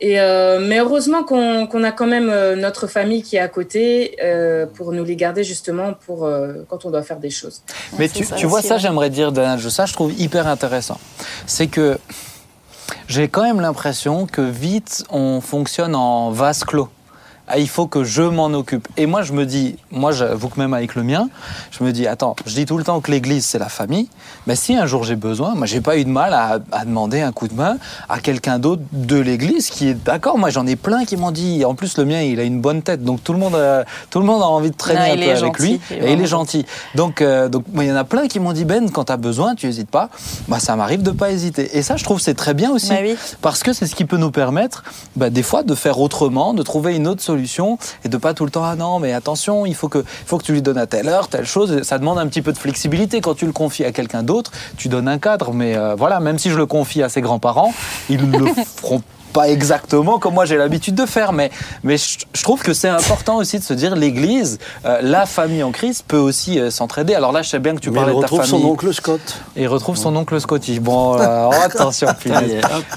[0.00, 4.64] Et euh, mais heureusement qu'on a quand même notre famille qui est à côté euh,
[4.64, 7.62] pour nous les garder justement pour euh, quand on doit faire des choses.
[7.98, 8.80] Mais tu, ça tu vois, ça, ouais.
[8.80, 9.32] j'aimerais dire,
[9.70, 11.00] ça, je trouve hyper intéressant.
[11.46, 11.98] C'est que
[13.08, 16.88] j'ai quand même l'impression que vite, on fonctionne en vase clos.
[17.52, 18.86] Ah, il faut que je m'en occupe.
[18.96, 21.28] Et moi, je me dis, moi, j'avoue que même avec le mien,
[21.72, 24.08] je me dis, attends, je dis tout le temps que l'église, c'est la famille.
[24.46, 27.20] Mais si un jour j'ai besoin, moi, j'ai pas eu de mal à, à demander
[27.22, 27.76] un coup de main
[28.08, 30.38] à quelqu'un d'autre de l'église qui est d'accord.
[30.38, 32.82] Moi, j'en ai plein qui m'ont dit, en plus, le mien, il a une bonne
[32.82, 33.02] tête.
[33.02, 35.22] Donc, tout le monde a, tout le monde a envie de traîner Non, un peu
[35.24, 35.80] avec gentil, lui.
[35.90, 36.64] Et il est gentil.
[36.94, 39.16] Donc, euh, donc, il y en a plein qui m'ont dit, Ben, quand tu as
[39.16, 40.08] besoin, tu hésites pas.
[40.46, 41.76] Bah, ça m'arrive de pas hésiter.
[41.76, 42.90] Et ça, je trouve, c'est très bien aussi.
[42.90, 43.16] Bah oui.
[43.42, 44.84] Parce que c'est ce qui peut nous permettre,
[45.16, 47.39] bah, des fois, de faire autrement, de trouver une autre solution
[48.04, 50.44] et de pas tout le temps, ah non, mais attention, il faut que, faut que
[50.44, 51.82] tu lui donnes à telle heure, telle chose.
[51.82, 53.20] Ça demande un petit peu de flexibilité.
[53.20, 55.52] Quand tu le confies à quelqu'un d'autre, tu donnes un cadre.
[55.52, 57.72] Mais euh, voilà, même si je le confie à ses grands-parents,
[58.08, 61.50] ils le feront pas exactement comme moi j'ai l'habitude de faire, mais,
[61.82, 65.62] mais je, je trouve que c'est important aussi de se dire l'Église, euh, la famille
[65.62, 67.14] en crise peut aussi euh, s'entraider.
[67.14, 68.94] Alors là, je sais bien que tu parlais il de ta retrouve famille son oncle
[68.94, 69.40] Scott.
[69.56, 70.80] et il retrouve son oncle Scotty.
[70.80, 72.08] Bon, euh, oh, attention.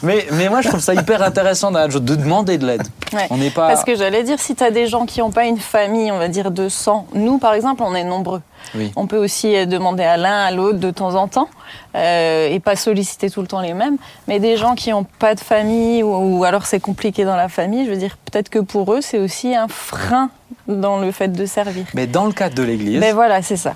[0.02, 2.84] Mais, mais moi, je trouve ça hyper intéressant de de demander de l'aide.
[3.12, 3.28] Ouais.
[3.30, 3.68] On n'est pas.
[3.68, 6.18] Parce que j'allais dire, si tu as des gens qui n'ont pas une famille, on
[6.18, 8.42] va dire de sang, nous par exemple, on est nombreux.
[8.76, 8.92] Oui.
[8.96, 11.50] On peut aussi euh, demander à l'un, à l'autre de temps en temps,
[11.96, 13.98] euh, et pas solliciter tout le temps les mêmes.
[14.28, 17.50] Mais des gens qui n'ont pas de famille, ou, ou alors c'est compliqué dans la
[17.50, 20.30] famille, je veux dire, peut-être que pour eux, c'est aussi un frein
[20.68, 21.86] dans le fait de servir.
[21.94, 23.74] Mais dans le cadre de l'Église, Mais voilà, c'est ça.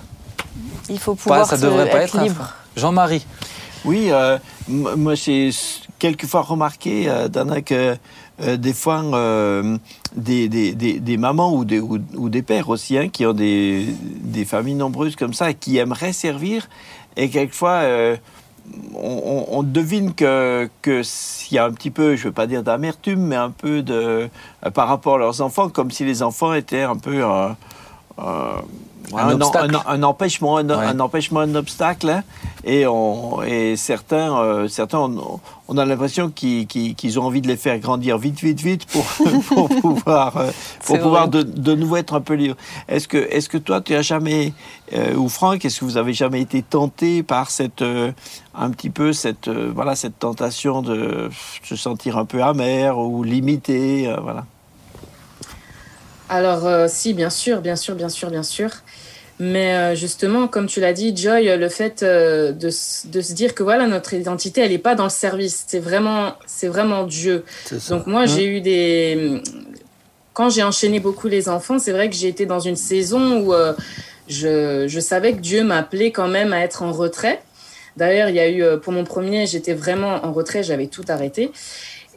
[0.88, 2.54] Il faut pas- pouvoir ça se- devrait pas être libre.
[2.76, 3.26] Jean-Marie.
[3.84, 5.50] Oui, euh, moi j'ai
[5.98, 7.96] quelquefois remarqué, euh, Dana, que
[8.40, 9.78] euh, des fois, euh,
[10.14, 13.86] des, des, des, mamans ou des, ou, des pères aussi, hein, qui ont des,
[14.46, 16.68] familles nombreuses comme ça, qui aimeraient servir,
[17.16, 18.16] et quelquefois, euh,
[18.94, 23.20] on, devine que que s'il y a un petit peu, je veux pas dire d'amertume,
[23.20, 24.28] mais un peu de
[24.64, 27.24] euh, par rapport à leurs enfants, comme si les enfants étaient un peu
[29.16, 29.76] Un obstacle.
[29.86, 30.84] un- un empêchement, un, Ouais.
[30.86, 32.22] un empêchement, un obstacle, hein.
[32.64, 37.48] et, on, et certains, euh, certains, on, on a l'impression qu'ils qu'ils- ont envie de
[37.48, 39.04] les faire grandir vite, vite, vite pour,
[39.48, 40.50] pour pouvoir, euh,
[40.84, 42.56] pour pouvoir de, de nouveau être un peu libre.
[42.88, 44.52] Est-ce que, est-ce que toi, tu as jamais,
[44.94, 49.12] euh, ou Franck, est-ce que vous avez jamais été tenté par cette, un petit peu
[49.12, 51.30] cette, voilà, cette tentation de
[51.62, 54.44] se sentir un peu amer ou limité, voilà?
[56.28, 58.70] Alors, euh, si, bien sûr, bien sûr, bien sûr, bien sûr.
[59.40, 63.54] Mais euh, justement, comme tu l'as dit, Joy, le fait euh, de, de se dire
[63.54, 65.64] que voilà, notre identité, elle n'est pas dans le service.
[65.68, 67.44] C'est vraiment, c'est vraiment Dieu.
[67.88, 69.40] Donc moi, j'ai eu des...
[70.32, 73.54] Quand j'ai enchaîné beaucoup les enfants, c'est vrai que j'ai été dans une saison où
[73.54, 73.72] euh,
[74.28, 77.40] je, je savais que Dieu m'appelait quand même à être en retrait.
[77.96, 81.04] D'ailleurs, il y a eu, euh, pour mon premier, j'étais vraiment en retrait, j'avais tout
[81.08, 81.50] arrêté.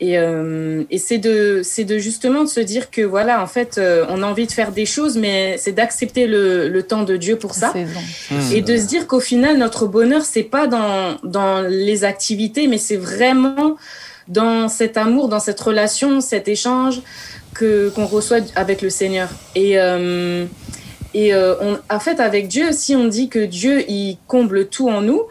[0.02, 3.78] Et, euh, et c'est de, c'est de justement de se dire que voilà, en fait,
[3.78, 7.18] euh, on a envie de faire des choses, mais c'est d'accepter le, le temps de
[7.18, 7.72] Dieu pour ça.
[7.72, 8.00] Saison.
[8.32, 8.52] Hmm.
[8.52, 12.80] Et de se dire qu'au final, notre bonheur, c'est pas dans, dans les activités, mais
[12.80, 13.78] c'est vraiment
[14.28, 17.02] dans cet amour, dans cette relation, cet échange
[17.54, 19.30] que qu'on reçoit avec le Seigneur.
[19.54, 20.46] Et, euh,
[21.14, 24.90] et euh, on, en fait, avec Dieu, si on dit que Dieu, il comble tout
[24.90, 25.22] en nous,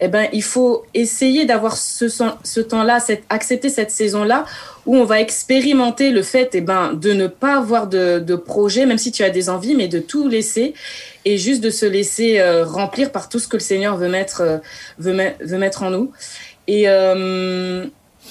[0.00, 2.98] eh ben, il faut essayer d'avoir ce, temps-là,
[3.30, 4.44] accepter cette saison-là
[4.86, 8.98] où on va expérimenter le fait eh ben, de ne pas avoir de, projet, même
[8.98, 10.74] si tu as des envies, mais de tout laisser
[11.24, 14.40] et juste de se laisser euh, remplir par tout ce que le Seigneur veut mettre,
[14.40, 14.58] euh,
[14.98, 16.12] veut, met- veut mettre en nous.
[16.68, 17.84] Et, euh,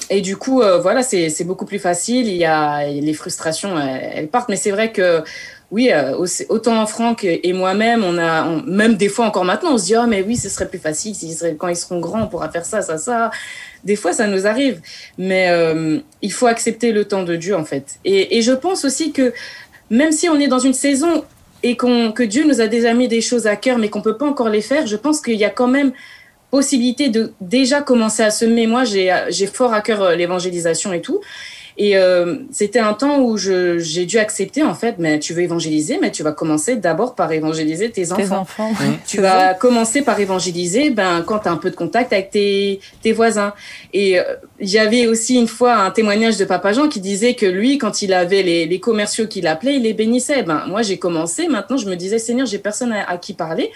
[0.09, 2.27] et du coup, voilà, c'est beaucoup plus facile.
[2.27, 4.47] Il y a les frustrations, elles partent.
[4.47, 5.23] Mais c'est vrai que
[5.69, 6.15] oui, euh,
[6.47, 10.07] autant Franck et moi-même, on a, même des fois encore maintenant, on se dit oh
[10.07, 12.81] mais oui, ce serait plus facile seraient- quand ils seront grands, on pourra faire ça,
[12.81, 13.31] ça, ça.
[13.83, 14.81] Des fois, ça nous arrive,
[15.17, 17.99] mais euh, il faut accepter le temps de Dieu en fait.
[18.05, 19.33] Et, je pense aussi que
[19.89, 21.25] même si on est dans une saison
[21.63, 24.25] et que Dieu nous a déjà mis des choses à cœur, mais qu'on peut pas
[24.25, 25.91] encore les faire, je pense qu'il y a quand même
[26.49, 28.67] possibilité de déjà commencer à semer.
[28.67, 31.19] Moi, j'ai j'ai fort à cœur euh, l'évangélisation et tout.
[31.79, 35.99] Et euh, c'était un temps où j'ai dû accepter, en fait, mais tu veux évangéliser,
[36.01, 38.23] mais tu vas commencer d'abord par évangéliser tes enfants.
[38.23, 38.71] Tes enfants.
[38.71, 38.93] Mmh.
[39.05, 42.79] Tu vas commencer par évangéliser ben, quand tu as un peu de contact avec tes,
[43.03, 43.53] tes voisins.
[43.93, 44.23] Et euh,
[44.59, 48.11] j'avais aussi une fois un témoignage de Papa Jean qui disait que lui, quand il
[48.11, 50.41] avait les, les commerciaux qu'il appelait, il les bénissait.
[50.41, 53.71] Ben, moi, j'ai commencé, maintenant, je me disais, Seigneur, j'ai personne à, qui parler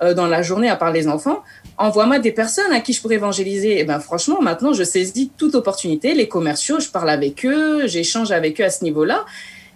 [0.00, 1.42] dans la journée à part les enfants
[1.78, 3.78] envoie-moi des personnes à qui je pourrais évangéliser.
[3.78, 6.14] Et ben franchement, maintenant, je saisis toute opportunité.
[6.14, 9.24] Les commerciaux, je parle avec eux, j'échange avec eux à ce niveau-là.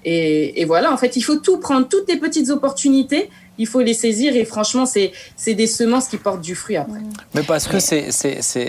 [0.05, 3.93] Et, voilà, en fait, il faut tout prendre, toutes les petites opportunités, il faut les
[3.93, 4.35] saisir.
[4.37, 5.13] Et franchement, c'est
[5.55, 7.01] des semences qui portent du fruit après.
[7.35, 8.11] Mais parce que c'est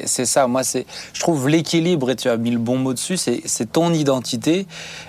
[0.03, 3.93] ça, moi, je trouve l'équilibre, et tu as mis le bon mot dessus, c'est ton
[3.93, 4.65] identité.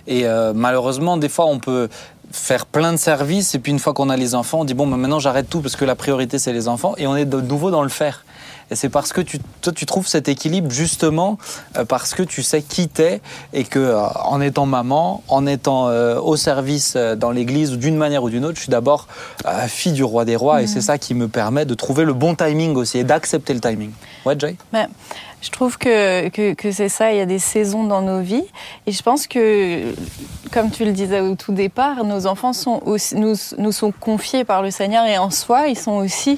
[0.06, 1.88] Et euh, malheureusement, des fois, on peut
[2.30, 4.86] faire plein de services et puis une fois qu'on a les enfants, on dit bon,
[4.86, 7.40] ben maintenant j'arrête tout parce que la priorité c'est les enfants et on est de
[7.40, 8.24] nouveau dans le faire.
[8.70, 11.38] Et c'est parce que tu, toi, tu trouves cet équilibre justement
[11.76, 13.20] euh, parce que tu sais qui t'es
[13.52, 17.96] et que euh, en étant maman, en étant euh, au service dans l'église ou d'une
[17.96, 19.08] manière ou d'une autre, je suis d'abord
[19.66, 22.34] fille du roi des rois et c'est ça qui me permet de trouver le bon
[22.34, 23.90] timing aussi et d'accepter le timing.
[24.24, 24.56] Ouais, Jay?
[24.72, 24.88] Ben,
[25.42, 28.44] Je trouve que, que, que c'est ça, il y a des saisons dans nos vies
[28.86, 29.94] et je pense que,
[30.52, 34.44] comme tu le disais au tout départ, nos enfants sont aussi, nous, nous sont confiés
[34.44, 36.36] par le Seigneur et en soi, ils sont aussi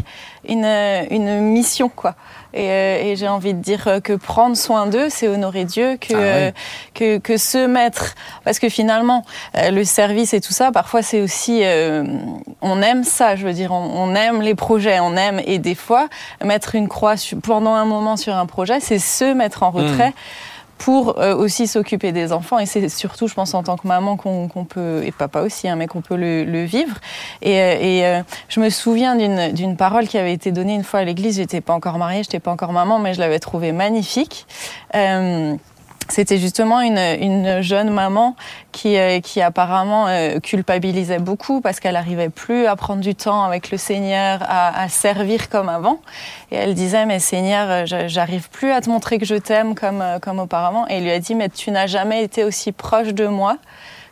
[0.49, 2.15] une, une mission, quoi.
[2.55, 6.15] Et, euh, et j'ai envie de dire que prendre soin d'eux, c'est honorer Dieu, que,
[6.15, 6.51] ah euh,
[6.95, 9.25] que, que, se mettre, parce que finalement,
[9.57, 11.63] euh, le service et tout ça, parfois c'est aussi,
[12.61, 16.09] on aime ça, je veux dire, on, aime les projets, on aime, et des fois,
[16.45, 20.11] mettre une croix pendant un moment sur un projet, c'est se mettre en retrait.
[20.11, 20.52] Mmh
[20.83, 22.59] pour euh, aussi s'occuper des enfants.
[22.59, 25.77] Et c'est surtout, je pense, en tant que maman qu'on peut, et papa aussi, hein,
[25.77, 26.97] mais qu'on peut le, le, vivre.
[27.41, 31.01] Et, euh, et euh, je me souviens d'une parole qui avait été donnée une fois
[31.01, 31.37] à l'église.
[31.37, 34.47] J'étais pas encore mariée, j'étais pas encore maman, mais je l'avais trouvée magnifique.
[36.13, 38.37] C'était justement une, une, jeune maman
[38.71, 43.45] qui, euh, qui apparemment euh, culpabilisait beaucoup parce qu'elle n'arrivait plus à prendre du temps
[43.45, 46.01] avec le Seigneur, à, à, servir comme avant.
[46.51, 50.05] Et elle disait, mais Seigneur, euh, j'arrive plus à te montrer que je t'aime comme,
[50.21, 50.87] comme auparavant.
[50.91, 53.57] Et il lui a dit, mais tu n'as jamais été aussi proche de moi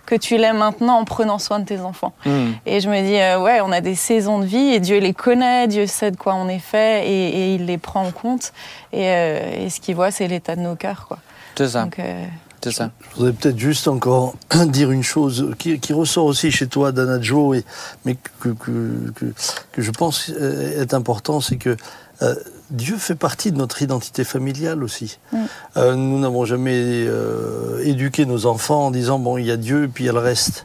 [0.06, 2.14] que tu l'es maintenant en prenant soin de tes enfants.
[2.24, 2.52] Hmm.
[2.64, 5.68] Et je me dis, ouais, on a des saisons de vie et Dieu les connaît,
[5.68, 8.54] Dieu sait de quoi on est fait et, et il les prend en compte.
[8.94, 11.18] Et, et ce qu'il voit, c'est l'état de nos cœurs, quoi.
[11.60, 11.86] C'est ça.
[11.98, 12.24] Euh,
[12.64, 12.90] c'est ça.
[13.10, 14.34] Je voudrais peut-être juste encore
[14.68, 17.64] dire une chose qui, qui ressort aussi chez toi, Dana Joe, et,
[18.06, 19.26] mais que, que, que,
[19.70, 21.76] que, je pense euh, est important, c'est que
[22.22, 22.34] euh,
[22.70, 25.18] Dieu fait partie de notre identité familiale aussi.
[25.32, 25.38] Mm.
[25.76, 29.84] Euh, nous n'avons jamais euh, éduqué nos enfants en disant, bon, il y a Dieu
[29.84, 30.64] et puis il y a le reste.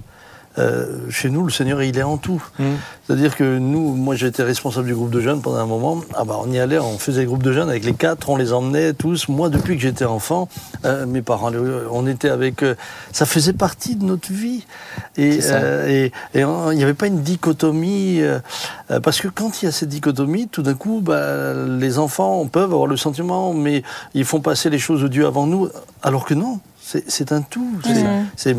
[0.57, 2.43] Euh, chez nous, le Seigneur, il est en tout.
[2.59, 2.63] Mmh.
[3.05, 6.01] C'est-à-dire que nous, moi j'étais responsable du groupe de jeunes pendant un moment.
[6.15, 8.35] Ah bah, on y allait, on faisait le groupe de jeunes avec les quatre, on
[8.35, 9.27] les emmenait tous.
[9.27, 10.47] Moi, depuis que j'étais enfant,
[10.85, 11.51] euh, mes parents,
[11.91, 12.63] on était avec.
[12.63, 12.75] Euh,
[13.11, 14.65] ça faisait partie de notre vie.
[15.17, 18.21] Et euh, il n'y avait pas une dichotomie.
[19.03, 22.71] Parce que quand il y a cette dichotomie, tout d'un coup, bah, les enfants peuvent
[22.73, 23.83] avoir le sentiment, mais
[24.13, 25.69] ils font passer les choses de Dieu avant nous,
[26.01, 26.59] alors que non.
[26.85, 27.67] C'est un tout.
[28.35, 28.55] C'est,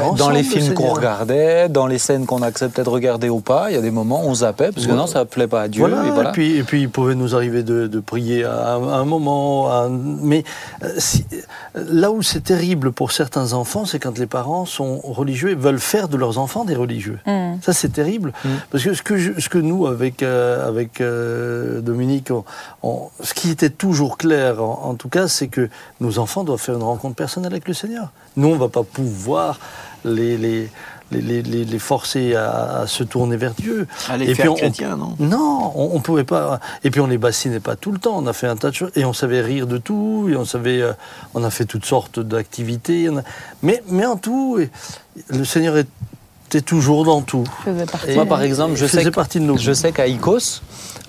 [0.00, 3.70] on dans les films qu'on regardait, dans les scènes qu'on acceptait de regarder ou pas,
[3.70, 5.62] il y a des moments où on zappait parce que non, ça ne plaît pas
[5.62, 5.84] à Dieu.
[5.84, 6.30] Et, voilà.
[6.30, 9.88] et, puis, et puis il pouvait nous arriver de, de prier à un, moment.
[9.90, 10.44] mais
[10.84, 10.88] euh,
[11.74, 15.80] là où c'est terrible pour certains enfants, c'est quand les parents sont religieux et veulent
[15.80, 17.18] faire de leurs enfants des religieux.
[17.26, 17.54] Mm.
[17.62, 18.32] Ça, c'est terrible.
[18.44, 18.48] Mm.
[18.70, 22.30] Parce que ce que, ce que nous, avec, euh, avec euh, Dominique,
[22.84, 25.68] on, ce qui était toujours clair, en, en tout cas, c'est que
[26.00, 28.10] nos enfants doivent faire une rencontre personnelle avec le Seigneur.
[28.36, 29.58] Nous, on ne va pas pouvoir
[30.04, 30.70] les, les,
[31.10, 33.86] les, les forcer à, se tourner vers Dieu.
[34.08, 36.60] À les et faire chrétiens, non Non, on, ne pouvait pas.
[36.84, 38.16] Et puis on les bassinait pas tout le temps.
[38.18, 40.44] On a fait un tas de choses et on savait rire de tout et on
[40.44, 40.92] savait, euh,
[41.34, 43.08] on a fait toutes sortes d'activités.
[43.62, 44.60] Mais, mais en tout,
[45.28, 45.76] le Seigneur
[46.50, 47.44] était toujours dans tout.
[48.14, 50.62] Moi, par exemple, je sais, je sais qu'à Icos,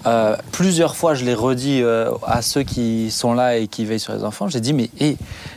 [0.06, 4.00] euh, plusieurs fois, je l'ai redit euh, à ceux qui sont là et qui veillent
[4.00, 4.48] sur les enfants.
[4.48, 4.92] J'ai dit, mais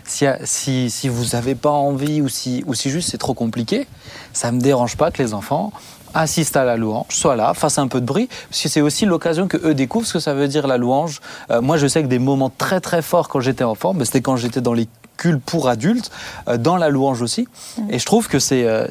[0.05, 3.87] si, si, si, vous n'avez pas envie ou si, ou si juste c'est trop compliqué,
[4.33, 5.71] ça ne me dérange pas que les enfants
[6.15, 9.05] assistent à la louange, soient là, fassent un peu de bruit, parce que c'est aussi
[9.05, 11.21] l'occasion que eux découvrent ce que ça veut dire la louange.
[11.51, 14.23] Euh, moi, je sais que des moments très très forts quand j'étais enfant, ben, c'était
[14.23, 16.11] quand j'étais dans les cultes pour adultes,
[16.59, 17.47] dans la louange aussi.
[17.77, 17.91] Mmh.
[17.91, 18.89] Et je trouve que c'est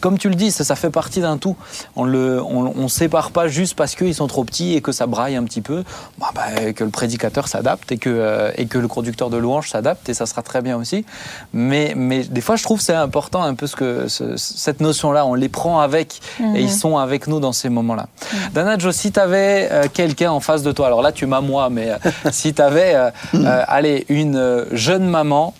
[0.00, 1.56] comme tu le dis, ça, fait partie d'un tout.
[1.96, 5.36] On ne on, sépare pas juste parce qu'ils sont trop petits et que ça braille
[5.36, 5.84] un petit peu,
[6.18, 9.70] bah, bah, que le prédicateur s'adapte et, que euh, et que le conducteur de louange
[9.70, 11.04] s'adapte et ça sera très bien aussi.
[11.52, 15.34] Mais, mais des fois, je trouve c'est important un peu ce que cette notion-là, on
[15.34, 16.68] les prend avec et ils mhm.
[16.68, 18.08] sont avec nous dans ces moments-là.
[18.32, 18.38] Mhm.
[18.54, 21.40] Dana Jo, si tu avais euh, quelqu'un en face de toi, alors là tu m'as
[21.40, 22.96] moi, mais euh, si tu avais
[23.68, 25.54] allez, une jeune maman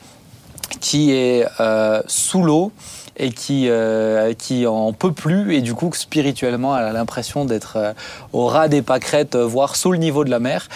[0.81, 2.73] qui est euh, sous l'eau
[3.19, 7.77] et qui, euh, qui en peut plus et du coup spirituellement elle a l'impression d'être
[7.77, 7.93] euh,
[8.33, 10.69] au ras des pâquerettes, euh, voire sous le niveau de la mer.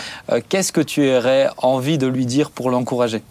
[0.49, 3.23] Qu'est-ce que tu aurais envie de lui dire pour l'encourager?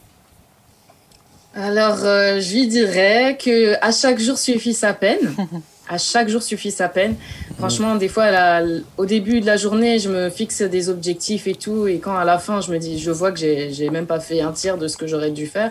[1.53, 5.36] Alors, je lui dirais que à chaque jour suffit sa peine.
[5.89, 7.16] À chaque jour suffit sa peine.
[7.57, 8.28] Franchement, des fois,
[8.95, 12.24] au début de la journée, je me fixe des objectifs et tout, et quand à
[12.24, 14.88] la fin, je me dis, je vois que j'ai même pas fait un tiers de
[14.88, 15.70] ce que j'aurais dû faire.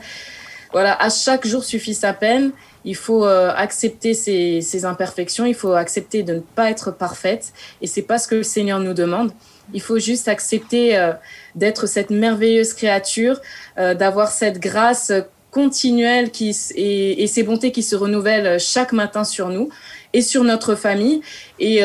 [0.72, 2.52] Voilà, à chaque jour suffit sa peine.
[2.84, 5.44] Il faut euh, accepter ses, imperfections.
[5.44, 7.52] Il faut accepter de ne pas être parfaite,
[7.82, 9.32] et c'est pas ce que le Seigneur nous demande.
[9.72, 11.12] Il faut juste accepter euh,
[11.54, 13.40] d'être cette merveilleuse créature,
[13.78, 15.12] euh, d'avoir cette grâce
[15.50, 19.68] continuelle qui, et, ces bontés qui se renouvellent chaque matin sur nous
[20.12, 21.22] et sur notre famille.
[21.58, 21.80] Et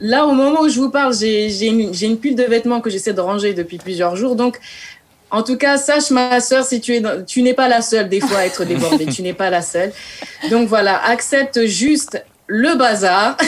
[0.00, 3.12] là, au moment où je vous parle, j'ai une, une pile de vêtements que j'essaie
[3.12, 4.36] de ranger depuis plusieurs jours.
[4.36, 4.60] Donc,
[5.30, 8.08] en tout cas, sache, ma sœur, si tu es, dans- tu n'es pas la seule
[8.08, 9.06] des fois à être débordée.
[9.14, 9.92] tu n'es pas la seule.
[10.50, 13.36] Donc voilà, accepte juste le bazar.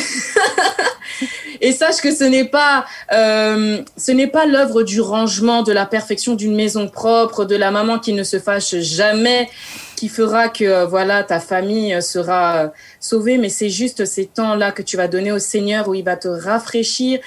[1.63, 5.85] Et sache que ce n'est pas, euh, ce n'est pas l'œuvre du rangement, de la
[5.85, 9.49] perfection d'une maison propre, de la maman qui ne se fâche jamais,
[9.95, 13.37] qui fera que euh, voilà ta famille euh, sera sauvée.
[13.37, 16.29] Mais c'est juste ces temps-là que tu vas donner au Seigneur où il va te
[16.29, 17.21] rafraîchir.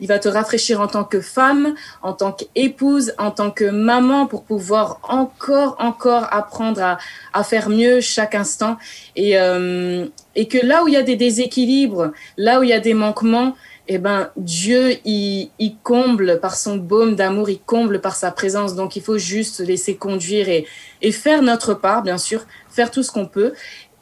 [0.00, 4.26] Il va te rafraîchir en tant que femme, en tant qu'épouse, en tant que maman
[4.26, 6.98] pour pouvoir encore, encore apprendre
[7.32, 8.76] à, faire mieux chaque instant.
[9.16, 12.72] Et, euh, et que là où il y a des déséquilibres, là où il y
[12.72, 13.54] a des manquements,
[13.92, 15.50] eh ben, Dieu, il,
[15.82, 18.76] comble par son baume d'amour, il comble par sa présence.
[18.76, 23.02] Donc, il faut juste se laisser conduire et, faire notre part, bien sûr, faire tout
[23.02, 23.52] ce qu'on peut,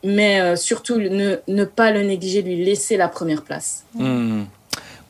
[0.04, 3.86] mais euh, surtout ne, ne pas le négliger, lui laisser la première place.
[3.94, 4.42] Hmm.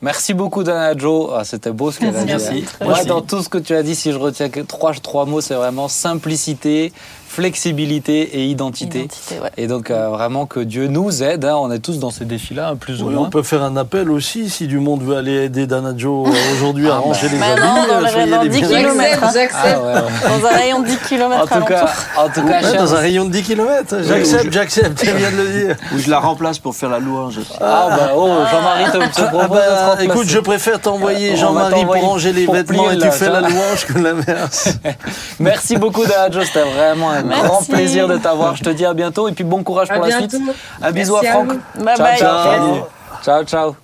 [0.01, 1.31] Merci beaucoup, Dana Joe.
[1.35, 2.65] Ah, C'était beau ce qu'elle a dit.
[2.81, 5.41] Moi, dans tout ce que tu as dit, si je retiens que trois, trois mots,
[5.41, 6.93] c'est vraiment simplicité,
[7.29, 9.01] flexibilité et identité.
[9.05, 9.51] Identité, ouais.
[9.57, 11.45] Et donc, euh, vraiment, que Dieu nous aide.
[11.45, 11.57] hein.
[11.61, 13.27] On est tous dans ces défis-là, hein, plus ou Oui, moins.
[13.27, 16.95] on peut faire un appel aussi si du monde veut aller aider Danajo aujourd'hui à
[16.95, 17.35] Ah, ranger bah.
[17.37, 17.61] les habits.
[17.63, 18.81] dans euh, dans les 10 bienvenus.
[18.83, 19.31] kilomètres, hein.
[19.33, 19.79] j'accepte.
[19.85, 20.03] Ah.
[20.29, 23.25] Dans un rayon de 10 En km tout cas, en tout cas, dans un rayon
[23.27, 23.97] de 10 km.
[24.03, 25.77] J'accepte, j'accepte, tu viens de le dire.
[25.95, 27.53] Ou je la remplace pour faire la louange aussi.
[27.61, 31.95] Ah bah oh, Jean-Marie te, te Ah propose bah, écoute, je préfère t'envoyer Jean-Marie pour
[32.01, 34.69] ranger les vêtements et tu fais la louange que l'inverse.
[35.41, 37.45] Merci beaucoup, Dana C'était vraiment un Merci.
[37.45, 38.57] grand plaisir de t'avoir.
[38.57, 40.37] Je te dis à bientôt et puis bon courage À pour la suite.
[40.83, 41.49] Un bisou Merci à Franck.
[41.79, 42.19] Bye ciao, bye.
[42.19, 42.85] ciao,
[43.23, 43.77] ciao, ciao.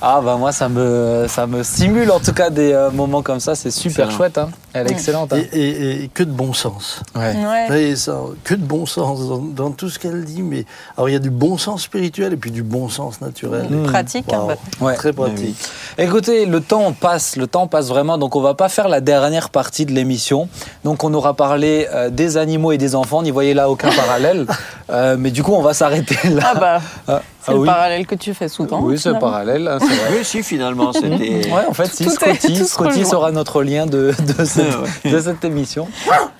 [0.00, 3.38] Ah bah moi ça me ça me stimule en tout cas des euh, moments comme
[3.38, 4.16] ça, c'est super Excellent.
[4.18, 4.38] chouette.
[4.38, 4.50] Hein.
[4.74, 5.32] Elle est excellente.
[5.32, 5.38] Hein.
[5.52, 7.00] Et, et- et que de bon sens.
[7.14, 7.34] Ouais.
[7.70, 7.82] Ouais.
[7.82, 10.42] Et ça, que de bon sens dans, dans tout ce qu'elle dit.
[10.42, 10.64] Mais
[10.96, 13.66] alors il y a du bon sens spirituel et puis du bon sens naturel.
[13.70, 13.82] Mm.
[13.84, 14.32] Pratique.
[14.32, 14.54] hein, bah.
[14.80, 14.94] Ouais.
[14.94, 15.56] Très pratique.
[15.98, 19.50] Écoutez, le temps passe, le temps passe vraiment, donc on va pas faire la dernière
[19.50, 20.48] partie de l'émission.
[20.84, 24.46] Donc on aura parlé euh, des animaux et des enfants, n'y voyez là aucun parallèle,
[24.90, 26.42] Euh, mais du coup on va s'arrêter là.
[26.54, 27.66] Ah bah, Ah, c'est ah le oui.
[27.66, 28.80] parallèle que tu fais souvent.
[28.82, 29.20] Oui, c'est finalement.
[29.20, 30.08] parallèle, hein, c'est vrai.
[30.18, 31.46] Oui, si, finalement, c'était.
[31.50, 35.88] Ouais, en fait, si, Scotty, sera notre lien de, de, cette, de cette émission.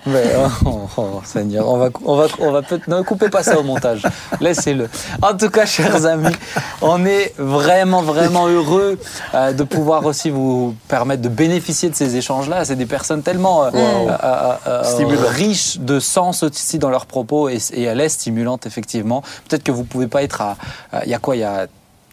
[0.05, 2.89] Mais, oh, oh, oh, Seigneur, on va, on va, on va peut-être.
[2.89, 4.03] Ne coupez pas ça au montage.
[4.41, 4.89] Laissez-le.
[5.21, 6.35] En tout cas, chers amis,
[6.81, 8.99] on est vraiment, vraiment heureux
[9.35, 12.65] euh, de pouvoir aussi vous permettre de bénéficier de ces échanges-là.
[12.65, 14.83] C'est des personnes tellement euh, euh,
[15.29, 19.23] riches de sens aussi dans leurs propos et, et elle est stimulante, effectivement.
[19.49, 20.57] Peut-être que vous pouvez pas être à.
[21.05, 21.67] Il y a quoi Il y a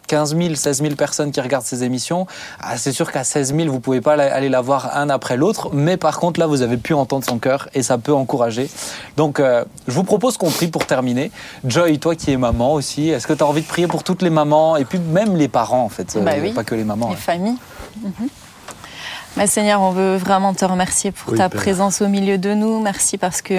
[0.09, 2.25] 15 000, 16 000 personnes qui regardent ces émissions.
[2.59, 5.69] Ah, c'est sûr qu'à 16 000, vous pouvez pas aller la voir un après l'autre,
[5.71, 8.69] mais par contre, là, vous avez pu entendre son cœur et ça peut encourager.
[9.17, 11.31] Donc, euh, je vous propose qu'on prie pour terminer.
[11.63, 14.23] Joy, toi qui es maman aussi, est-ce que tu as envie de prier pour toutes
[14.23, 16.53] les mamans et puis même les parents, en fait, Bah euh, oui.
[16.53, 17.09] pas que les mamans.
[17.09, 17.17] Les hein.
[17.17, 17.57] familles.
[18.01, 18.29] Mhm.
[19.37, 21.61] Mais Seigneur, on veut vraiment te remercier pour Oui, ta Père.
[21.61, 22.81] présence au milieu de nous.
[22.81, 23.53] Merci parce que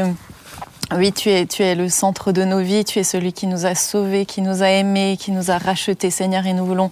[0.97, 3.65] oui, tu es, tu es le centre de nos vies, tu es celui qui nous
[3.65, 6.91] a sauvés, qui nous a aimés, qui nous a rachetés, Seigneur, et nous voulons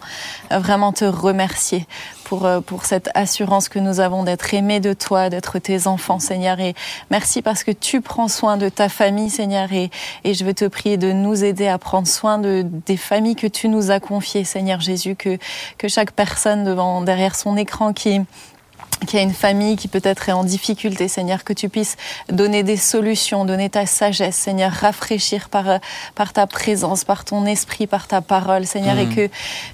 [0.53, 1.85] euh, vraiment te remercier
[2.23, 6.21] pour, euh, pour cette assurance que nous avons d'être aimés de toi, d'être tes enfants,
[6.21, 6.61] Seigneur.
[6.61, 6.75] Et
[7.11, 9.91] merci parce que tu prends soin de ta famille, Seigneur, et,
[10.23, 13.49] et je veux te prier de nous aider à prendre soin de, des familles que
[13.49, 15.39] tu nous as confiées, Seigneur Jésus, que,
[15.77, 18.21] que chaque personne devant, derrière son écran qui
[19.07, 21.97] qui a une famille qui peut-être est en difficulté, Seigneur, que tu puisses
[22.31, 25.79] donner des solutions, donner ta sagesse, Seigneur, rafraîchir par, euh,
[26.15, 29.29] par ta présence, par ton esprit, par ta parole, Seigneur, et que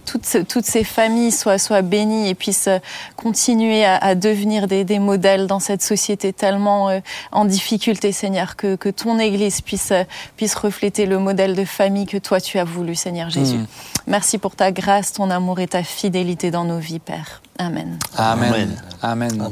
[0.05, 2.79] toutes, toutes ces familles soient, soient bénies et puissent euh,
[3.17, 7.01] continuer à, à devenir des, des modèles dans cette société tellement euh,
[7.33, 10.05] en difficulté, Seigneur, que, que ton Église puisse, euh,
[10.37, 13.59] puisse refléter le modèle de famille que toi tu as voulu, Seigneur Jésus.
[13.59, 13.67] Mhm.
[14.07, 17.43] Merci pour ta grâce, ton amour et ta fidélité dans nos vies, Père.
[17.59, 17.99] Amen.
[18.17, 18.77] Amen.
[19.03, 19.51] Amen.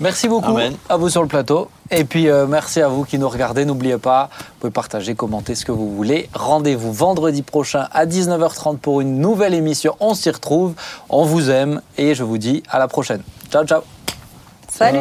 [0.00, 0.58] Merci beaucoup
[0.88, 1.70] à vous sur le plateau.
[1.90, 3.64] Et puis euh, merci à vous qui nous regardez.
[3.64, 6.28] N'oubliez pas, vous pouvez partager, commenter ce que vous voulez.
[6.34, 9.94] Rendez-vous vendredi prochain à 19h30 pour une nouvelle émission.
[10.00, 10.74] On s'y retrouve,
[11.08, 13.22] on vous aime et je vous dis à la prochaine.
[13.50, 13.82] Ciao, ciao.
[14.68, 14.98] Salut.